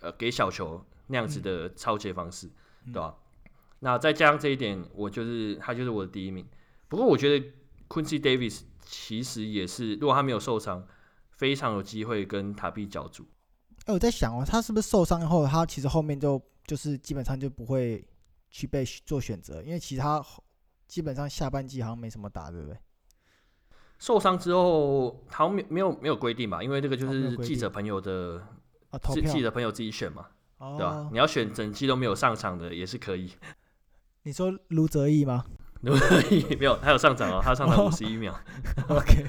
[0.00, 2.48] 呃给小球那样子的超节方式，
[2.84, 3.16] 嗯、对吧？
[3.80, 6.46] 那再加上这一点，我就是他就是我的第一名。
[6.88, 7.46] 不过我觉得
[7.88, 10.86] Quincy Davis 其实也是，如果他没有受伤，
[11.30, 13.24] 非常有机会跟塔比角逐。
[13.86, 18.06] 哎、欸，我在想哦，他是不是受伤后，他其实后面就就是基本上就不会。
[18.54, 20.24] 去被做选择，因为其他
[20.86, 22.78] 基本上下半季好像没什么打，对不对？
[23.98, 26.62] 受伤之后好像没没有没有规定吧？
[26.62, 28.40] 因为这个就是记者朋友的，
[28.90, 30.28] 啊、记者朋友自己选嘛，
[30.58, 31.08] 哦、对吧？
[31.10, 33.32] 你要选整季都没有上场的也是可以。
[34.22, 35.44] 你说卢泽义吗？
[35.82, 38.32] 卢泽义没有，他有上场哦，他上场五十一秒。
[38.88, 39.26] 哦、OK，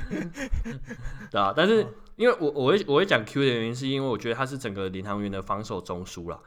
[1.31, 6.39] 对啊，但是因为我我会我会讲 Q 的原因，是因为我觉得他是整个领航员的防守中枢了。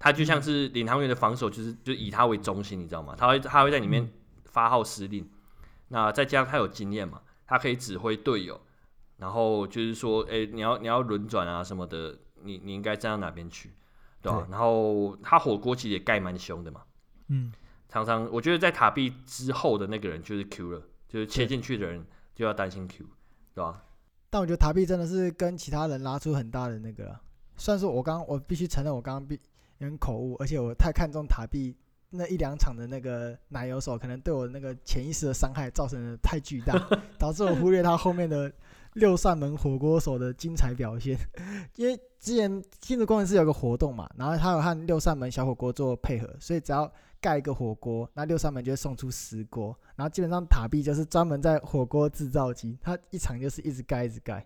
[0.00, 3.14] 他就像是领航员的防守，就是就以他为中心，你知道吗？
[3.16, 4.10] 他会他会在里面
[4.46, 5.30] 发号施令。
[5.88, 8.58] 那再加上他有经验嘛，他可以指挥队友，
[9.18, 13.72] 然后就是说，哎、欸，你要你要轮转啊什么的，你你应该站到哪边去，
[14.22, 14.38] 对吧？
[14.40, 16.80] 对，然后他火锅其实也盖蛮凶的嘛，
[17.28, 17.52] 嗯，
[17.88, 23.04] 常常我觉得在塔壁之后的那个人就是 Q 了，就是切进去的人就要担心 Q，
[23.54, 23.82] 对吧？
[24.30, 27.18] 但我觉得塔壁真的是跟其他人拉出很大的那个，
[27.56, 29.38] 算是我刚我必须承认，我刚刚必。
[29.80, 31.76] 有点口误，而且我太看重塔壁
[32.10, 36.74] 那一两场的那个奶油手，可能对我那个潜意识的伤害造成的太巨大，
[37.18, 38.52] 导致我忽略他后面的
[38.94, 41.16] 六扇门火锅手的精彩表现。
[41.76, 54.44] 因为之前新竹工程师有个活动嘛，然后他有和六扇门小火锅做配合，所以只要盖一个火锅，那六扇门就会送出十锅，然后基本上塔壁就是专门在火锅制造机，他一场就是一直盖一直盖，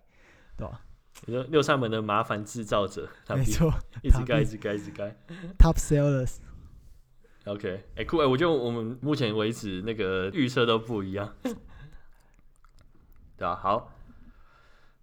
[0.55, 0.84] 对吧？
[1.25, 5.15] 你说六扇门的麻烦制造者，没错，一直盖一直盖一直盖
[5.57, 6.37] ，Top sellers。
[7.45, 11.35] OK，哎、欸，酷哎，我觉得我们目前为止那个预测都不一样，
[13.37, 13.93] 对啊，好，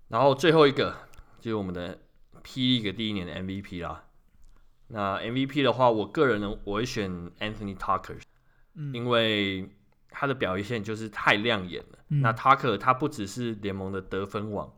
[0.08, 0.96] 然后最后一个
[1.40, 1.98] 就是我们的
[2.42, 4.04] P League 第一年的 MVP 啦。
[4.88, 8.20] 那 MVP 的话，我个人呢，我会选 Anthony Tucker，、
[8.74, 9.70] 嗯、因为
[10.10, 11.98] 他的表现就是太亮眼了。
[12.08, 14.70] 嗯、那 Tucker 他不只是联盟的得分王，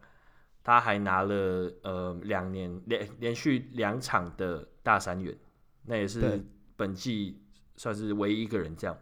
[0.64, 5.32] 他还拿了呃两年连连续两场的大三元，
[5.84, 6.44] 那也是
[6.74, 7.40] 本季。
[7.76, 8.96] 算是唯一一个人这样，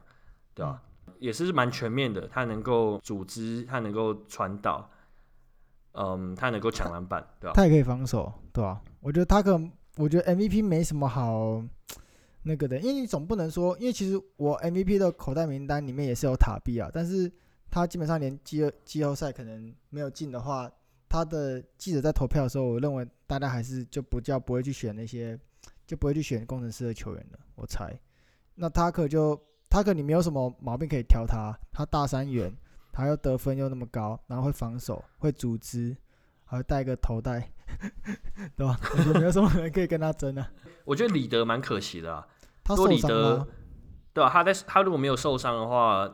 [0.54, 0.82] 对吧、啊？
[1.06, 4.90] 嗯、也是蛮全面的，他能够组织，他能够传导，
[5.92, 7.54] 嗯，他能够抢篮板，对吧、啊？
[7.54, 8.82] 他也可以防守，对吧、啊？
[9.00, 9.60] 我觉得他可，
[9.98, 11.62] 我觉得 MVP 没什么好
[12.44, 17.30] 那个的，因为你总不能说，因为其实我 MVP 的口袋名单里面也是有塔比啊，但是
[17.70, 20.72] 他基本上连季季后赛可能没有进的话，
[21.12, 25.38] 他的记者在投票的时候，我认为大家还是就不叫不会去选那些，
[25.86, 27.94] 就不会去选工程师的球员了，我猜。
[28.54, 29.38] 那他可就
[29.68, 32.50] 他可你没有什么毛病可以挑他，他大三元，
[32.90, 35.94] 他又得分又那么高，然后会防守，会组织，
[36.46, 37.52] 还会带个头带，
[38.56, 38.80] 对吧？
[38.80, 40.50] 我觉得没有什么人可以跟他争啊。
[40.86, 42.26] 我觉得李德蛮可惜的啊，
[42.64, 43.46] 他受伤了，
[44.14, 44.30] 对吧？
[44.30, 46.10] 他在他如果没有受伤的话，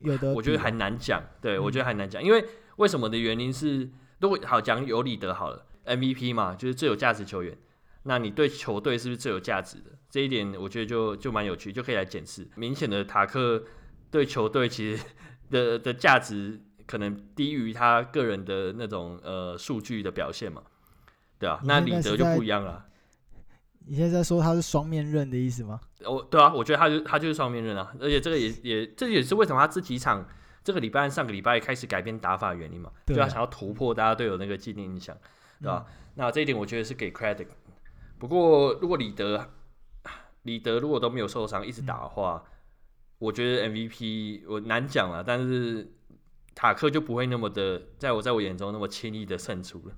[0.00, 1.22] 有的我觉得还难讲。
[1.40, 2.44] 对，我觉得还难讲，因为
[2.78, 3.88] 为什么的原因是，
[4.20, 7.56] 如果好讲有李德好了，MVP 嘛，就是最有价值球员。
[8.04, 9.90] 那你对球队是不是最有价值的？
[10.08, 12.48] 这一点我觉得就就蛮有趣，就可以来检视。
[12.56, 13.62] 明显的塔克
[14.10, 15.04] 对球队其实
[15.50, 20.62] 的的价值可能低于他个人的那种呃数据的表现嘛，
[21.38, 22.86] 对啊，那李德就不一样了。
[23.86, 25.80] 你现在在说他是双面刃的意思吗？
[26.04, 30.26] 哦，对啊，我觉得他就他就是双面刃啊，而且这个也也这也是为什么他这几场
[30.62, 35.16] 这个礼拜上个礼拜开始改变打法的原因嘛，就他想要突破大家队友那个既定印象，
[35.60, 35.86] 对吧？
[35.88, 37.46] 嗯、那这一点我觉得是给 credit。
[38.18, 39.48] 不过，如果李德，
[40.42, 42.50] 李德如果都没有受伤，一直打的话，嗯、
[43.18, 45.24] 我觉得 MVP 我难讲了。
[45.26, 45.90] 但是
[46.54, 49.94] 塔克就不会那么的，在我在我眼中那么轻易的胜出了。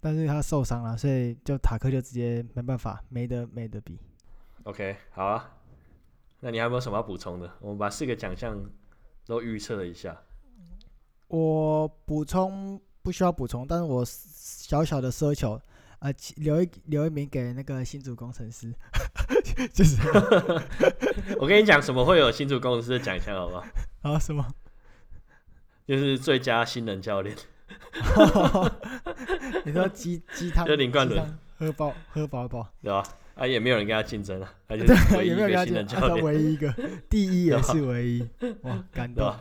[0.00, 3.96] 但是他受伤了，所以就塔克就直接没办法，没得没得比。
[4.64, 5.48] OK，好啊。
[6.40, 7.48] 那你还有没有什么要补充的？
[7.60, 8.60] 我们把四个奖项
[9.26, 10.16] 都预测了一下。
[11.28, 15.60] 我补充不需要补充，但是我小小的奢求。
[16.00, 18.74] 啊，留一留一名给那个新竹工程师，
[19.72, 19.96] 就是
[21.38, 23.64] 我跟你讲，什么会有新竹工程师的奖项，好不好？
[24.02, 24.44] 啊，什么？
[25.86, 27.36] 就是最佳新人教练。
[29.64, 30.66] 你说鸡鸡汤？
[30.66, 32.98] 就林冠伦喝饱喝饱饱，对吧？
[32.98, 33.06] 啊，
[33.46, 36.74] 也没有人跟他竞争啊，他就 是唯一一个新人教练，他唯一一个，
[37.08, 38.28] 第一也是唯一。
[38.62, 39.34] 哇， 感动。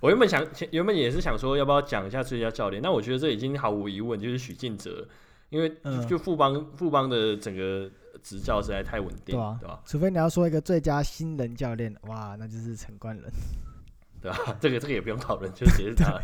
[0.00, 2.82] 我原本想，原本也是想说，要不要讲一下最佳教练？
[2.82, 5.06] 那我觉得这已经毫无疑问就是许晋哲。
[5.50, 5.72] 因为
[6.08, 7.88] 就富邦富邦的整个
[8.24, 9.80] 执教实在太稳定，对吧？
[9.84, 13.32] 除非你要说一个最佳新人教练，哇，那就是陈冠伦，
[14.20, 14.56] 对吧？
[14.58, 16.20] 这个这个也不用讨论，就直接是他。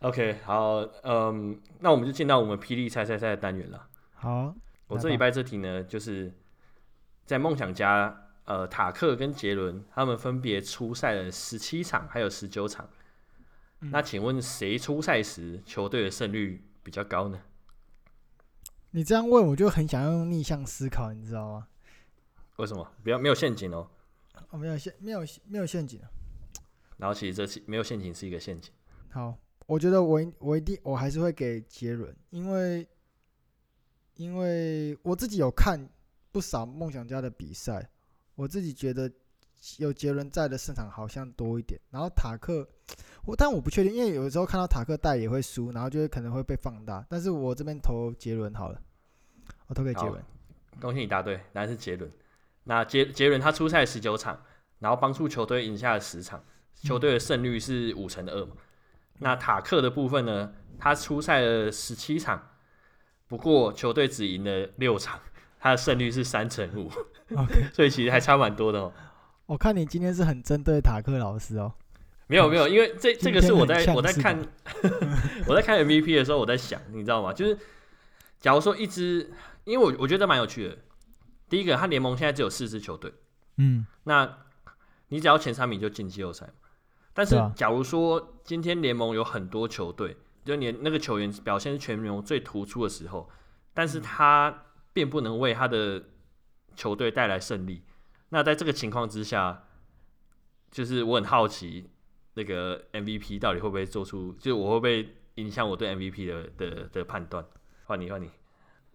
[0.00, 3.86] OK，好，嗯，那我们就进到我们霹雳猜猜猜的单元了。
[4.14, 4.52] 好，
[4.90, 6.32] 我这礼拜这题呢，就是
[7.24, 12.90] 在梦想家，呃，塔克跟杰伦他们分别出赛了十七场，还有十九场。
[13.82, 17.40] 嗯、那请问谁出赛时球队的胜率比较高呢？
[18.90, 21.68] 你这样问，我就很想要用逆向思考，你知道吗？
[22.56, 22.92] 为什么？
[23.04, 23.88] 不要没有陷阱哦。
[24.50, 26.00] 哦，没有陷，没有没有陷阱。
[26.96, 28.72] 然后其实这是没有陷阱是一个陷阱。
[29.10, 32.86] 好，我觉得我我一定我还是会给杰伦，因为
[34.20, 35.88] 因为我自己有看
[36.30, 37.88] 不少梦想家的比赛，
[38.34, 39.10] 我自己觉得
[39.78, 41.80] 有杰伦在的胜场好像多一点。
[41.88, 42.68] 然后塔克。
[43.24, 47.04] 我但我不确定，因为有时候看到塔克带也会输，然后就会可能会被放大。
[47.08, 48.78] 但是我这边投杰伦好了，
[49.68, 50.22] 我投给杰伦。
[50.80, 52.10] 恭喜你答对，答案是杰伦。
[52.64, 54.42] 那杰杰伦他出赛十九场，
[54.80, 56.44] 然后帮助球队赢下了十场，
[56.74, 58.52] 球队的胜率是五成二嘛。
[58.54, 58.58] 嗯、
[59.20, 62.49] 那塔克的部分呢，他出赛了十七场，
[63.30, 65.20] 不过球队只赢了六场，
[65.60, 66.90] 他的胜率是三成五。
[67.72, 68.92] 所以其实还差蛮多的哦。
[69.46, 71.72] 我看你今天是很针对塔克老师哦。
[72.26, 74.36] 没有没有，因为这这个是我在 我在看
[75.46, 77.32] 我在看 MVP 的时候，我在想，你知道吗？
[77.32, 77.56] 就是
[78.40, 80.78] 假如说一支，因为我我觉得蛮有趣的，
[81.48, 83.12] 第一个，他联盟现在只有四支球队，
[83.58, 84.38] 嗯，那
[85.06, 86.48] 你只要前三名就进季后赛。
[87.12, 93.28] 但是，假如说今天联盟有很多球队，就你那个球员表现是全联盟最突出的时候，
[93.74, 96.02] 但是他并不能为他的
[96.74, 97.82] 球队带来胜利。
[98.30, 99.64] 那在这个情况之下，
[100.70, 101.90] 就是我很好奇，
[102.34, 107.44] 那个 MVP 到底会不会做出，就我会不会影响我对 MVP 的的的判断？
[107.84, 108.30] 换你，换你。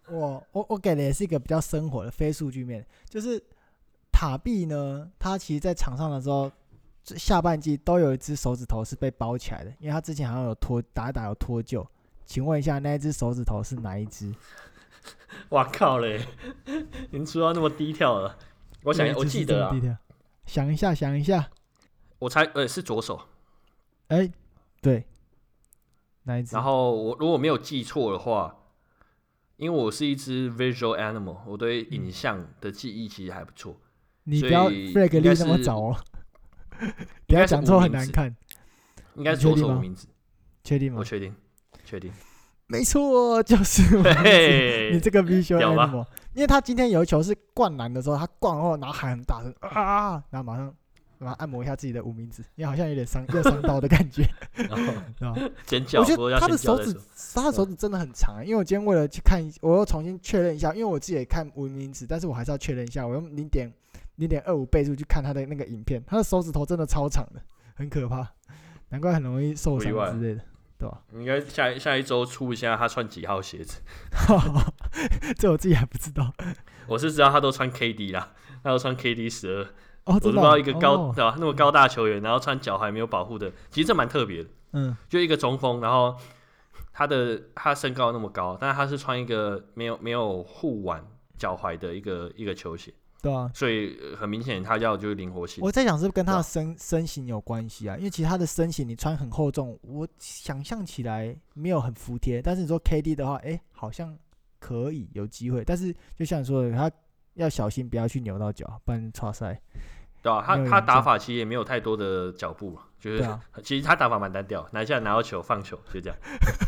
[0.08, 3.41] 我我我给的也是一个比较生活的非数据面，就是
[4.12, 6.52] 塔碧呢，他其实在场上的时候，
[7.06, 11.86] 下半季都有一只手指头是被包起来的，因为他之前好像有脱打一打有脱臼。
[12.26, 14.34] 请问一下，那一只手指头是哪一只？
[15.49, 16.26] 哇靠嘞！
[17.12, 18.38] 您说到那么低调了，
[18.84, 19.99] 我想我记得啊，
[20.45, 21.51] 想一下想一下，
[22.20, 23.20] 我猜呃是左手，
[24.08, 24.34] 哎、欸、
[24.82, 25.06] 对，
[26.24, 26.56] 哪一只？
[26.56, 28.58] 然后我如果没有记错的话。
[29.58, 33.80] 因为我是一只 visual animal，我对影像的记忆其实还不错。
[34.26, 35.95] 你不要 flag 立那么早哦，
[37.28, 38.36] 不要讲错很难看。
[39.15, 40.07] 应该是左手无名指，
[40.63, 40.99] 确定吗？
[40.99, 41.34] 我确定，
[41.86, 42.11] 确定。
[42.67, 43.82] 没错，就是
[44.91, 46.05] 你这个 visual animal。
[46.34, 50.73] 因为他今天有一球是灌篮的时候，他灌后然后喊很大声啊，然后马上。
[51.17, 54.28] 然后按摩一下自己的无名指，因为好像有点伤，又伤到的感觉。
[55.19, 56.93] 然后尖叫，我觉得他的手指，
[57.34, 58.45] 他的手指真的很长。
[58.45, 63.07] 因为我今天为了去看，我又重新确认一下，因为我自己也看无名指，但是我还是要确认一下。
[63.07, 63.71] 我用零点
[64.16, 67.41] 零点二五倍速去看他的那个影片，他的手指头真的超长的，
[67.76, 68.28] 很可怕，
[68.89, 70.41] 难怪很容易受伤之类的，
[70.78, 71.01] 对吧？
[71.13, 73.82] 应该下下一周出一下他穿几号鞋子，
[75.38, 76.34] 这我自己还不知道。
[76.88, 79.68] 我是知道他都穿 KD 啦，他都穿 KD 十二。
[80.05, 84.49] 哦、我都不知道一个高对吧、哦、那么高大球员，然后穿脚踝没有保护的，其实这蛮特别的。
[84.74, 86.16] 嗯，就一个中锋，然后
[86.93, 91.03] 他的他身高那么高，但是他是穿一个没有没有护腕
[91.36, 92.93] 脚踝的一个一个球鞋。
[93.26, 95.63] 对啊，所以很明显他要就是灵活性。
[95.63, 97.97] 我在想是不是跟他的身、啊、身形有关系啊？
[97.97, 102.39] 因为其实他的身形你穿很厚重，我想象起来没有很服帖。
[102.39, 104.15] 但是你说 KD 的话，哎、欸，好像
[104.59, 105.63] 可以有机会。
[105.65, 106.91] 但是就像你说的，他
[107.34, 109.59] 要小心不要去扭到脚，不然差赛。
[110.21, 116.17] 对啊，他他打法其实也没有太多的脚步，就是、啊、 其实他打法蛮单调，拿下拿到球放球就这样，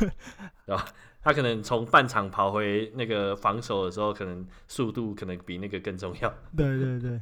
[0.65, 0.83] 对吧？
[1.28, 6.34] 他可能从半场跑回那个防守的时候，可能速度可能比那个更重要。
[6.55, 7.21] 对 对对，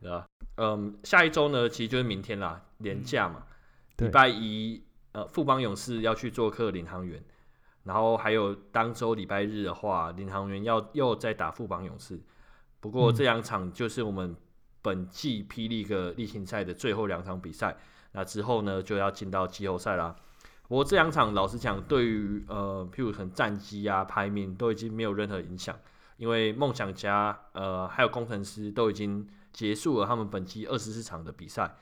[0.00, 0.26] 对吧？
[0.58, 3.44] 嗯，下一周呢，其实就是明天啦，连假嘛，
[3.98, 7.22] 礼拜一呃，富邦勇士要去做客领航员，
[7.84, 12.20] 然后还有当周礼拜日的话，领航员要又再打富邦勇士，
[12.80, 14.34] 不过这两场就是我们。
[14.84, 15.68] 本季 P.
[15.68, 17.76] League 例行赛的最后两场比赛，
[18.10, 20.16] 那之后呢就要进到季后赛啦。
[20.68, 25.76] 不过这两场老实讲，对于呃，譬如很战绩啊、排名都已经没有任何影响，
[26.16, 31.76] 因为梦想家呃还有工程师都已经结束了他们本季二十四场的比赛。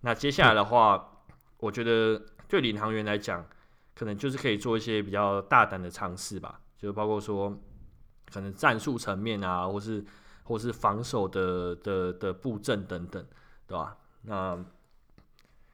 [0.00, 1.22] 那接下来的话，
[1.58, 3.46] 我觉得对领航员来讲，
[3.94, 7.58] 可能就是可以做一些比较大胆的尝试吧，就包括说
[8.32, 10.04] 可能战术层面啊，或是。
[10.42, 13.24] 或是防守的的的布阵等等，
[13.68, 13.96] 对吧？
[14.22, 14.58] 那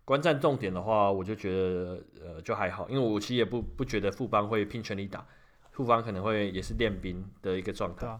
[0.06, 5.26] 观战重点的话，我就觉得呃就还好，因为我其实也不不觉得富邦会拼全力打，
[5.72, 8.18] 富邦可能会也是练兵的一个状态。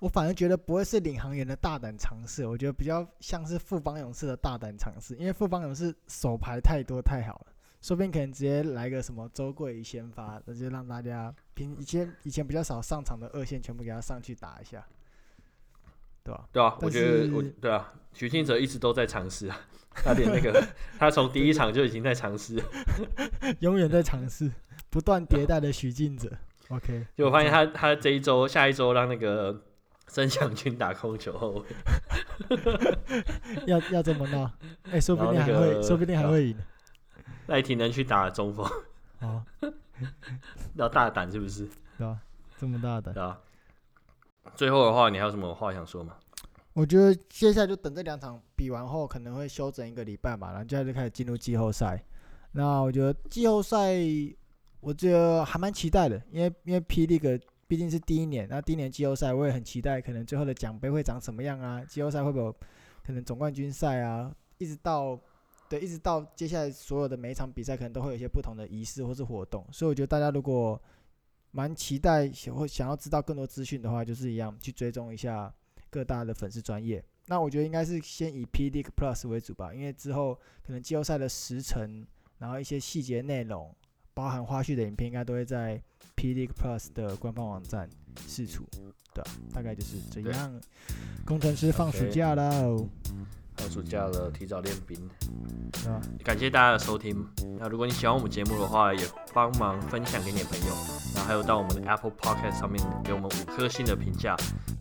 [0.00, 14.86] 我反而觉得不会是领航员的大胆尝试，我觉得比较像是富邦勇士的大胆尝试，因为富邦勇士手牌太多太好了，说不定可能直接来个什么周桂先发，那就让大家平以前以前比较少上场的二线全部给他上去打一下。
[16.24, 16.44] 对吧？
[16.52, 19.60] 对啊，我觉得我对啊，许晋哲一直都在尝试啊，
[19.94, 20.62] 他连那个
[20.98, 22.62] 他从第一场就已经在尝试，
[23.60, 24.50] 永远在尝试，
[24.90, 26.30] 不断迭代的许晋哲。
[26.68, 29.62] OK，就我发现他他这一周下一周让那个
[30.06, 31.64] 曾祥军打控球后
[32.48, 32.56] 卫，
[33.66, 34.44] 要要这么闹？
[34.84, 36.56] 哎、欸，说不定还会，那个、说不定还会赢。
[37.46, 38.70] 赖廷能去打中锋，
[39.20, 39.42] 哦，
[40.74, 41.66] 要大胆是不是？
[41.96, 42.18] 对啊，
[42.58, 43.40] 这么大胆，对啊。
[44.54, 46.14] 最后的话，你还有什么话想说吗？
[46.74, 52.00] 我觉得接下来就等这两场比完后，可能会休整一个礼拜吧，然后接下来就开始进入季后赛。
[52.52, 53.96] 那我觉得季后赛，
[54.80, 57.06] 我觉得还蛮期待的，因为因为 P.
[57.06, 61.84] League 毕竟是第一年，那第一年季后赛我也很期待，可能最后的奖杯会长什么样啊？
[61.84, 62.56] 季后赛会不会
[63.04, 64.32] 可能总冠军赛啊？
[64.58, 65.18] 一直到
[65.68, 69.66] 对，一直到接下来所有的每一场比赛，可能都会有一些不同的仪式或是活动。
[69.72, 70.80] 所以我觉得大家如果
[71.50, 75.52] 蛮期待，或想要知道更多资讯的话，就是一样去追踪一下
[75.90, 77.04] 各大的粉丝专业。
[77.26, 80.34] 那我觉得应该是先以 P League Plus 为主吧，因为之后
[80.66, 82.06] 可能季后赛的时程，
[82.38, 83.74] 然后一些细节内容，
[84.14, 85.82] 包含花絮的影片，应该都会在
[86.14, 87.88] P League Plus 的官方网站
[88.26, 88.64] 释出。
[89.12, 89.22] 对，
[89.52, 90.60] 大概就是这样。
[91.26, 92.76] 工程师放暑假了。
[93.58, 94.96] 放暑假了，提早练兵。
[95.86, 97.26] 啊，感谢大家的收听。
[97.58, 99.04] 那如果你喜欢我们节目的话，也
[99.34, 100.66] 帮忙分享给你的朋友。
[101.14, 104.36] 然后还有到我们的 Apple Podcast 上面给我们五颗星的评价。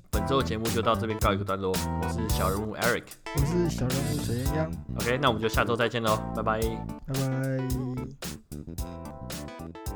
[0.10, 1.72] 本周的节目就到这边告一个段落。
[1.72, 3.04] 我是小人物 Eric，
[3.36, 4.70] 我是小人物水鸳鸯。
[5.00, 6.60] OK，那我们就下周再见喽，拜拜，
[7.08, 7.14] 拜
[9.74, 9.87] 拜。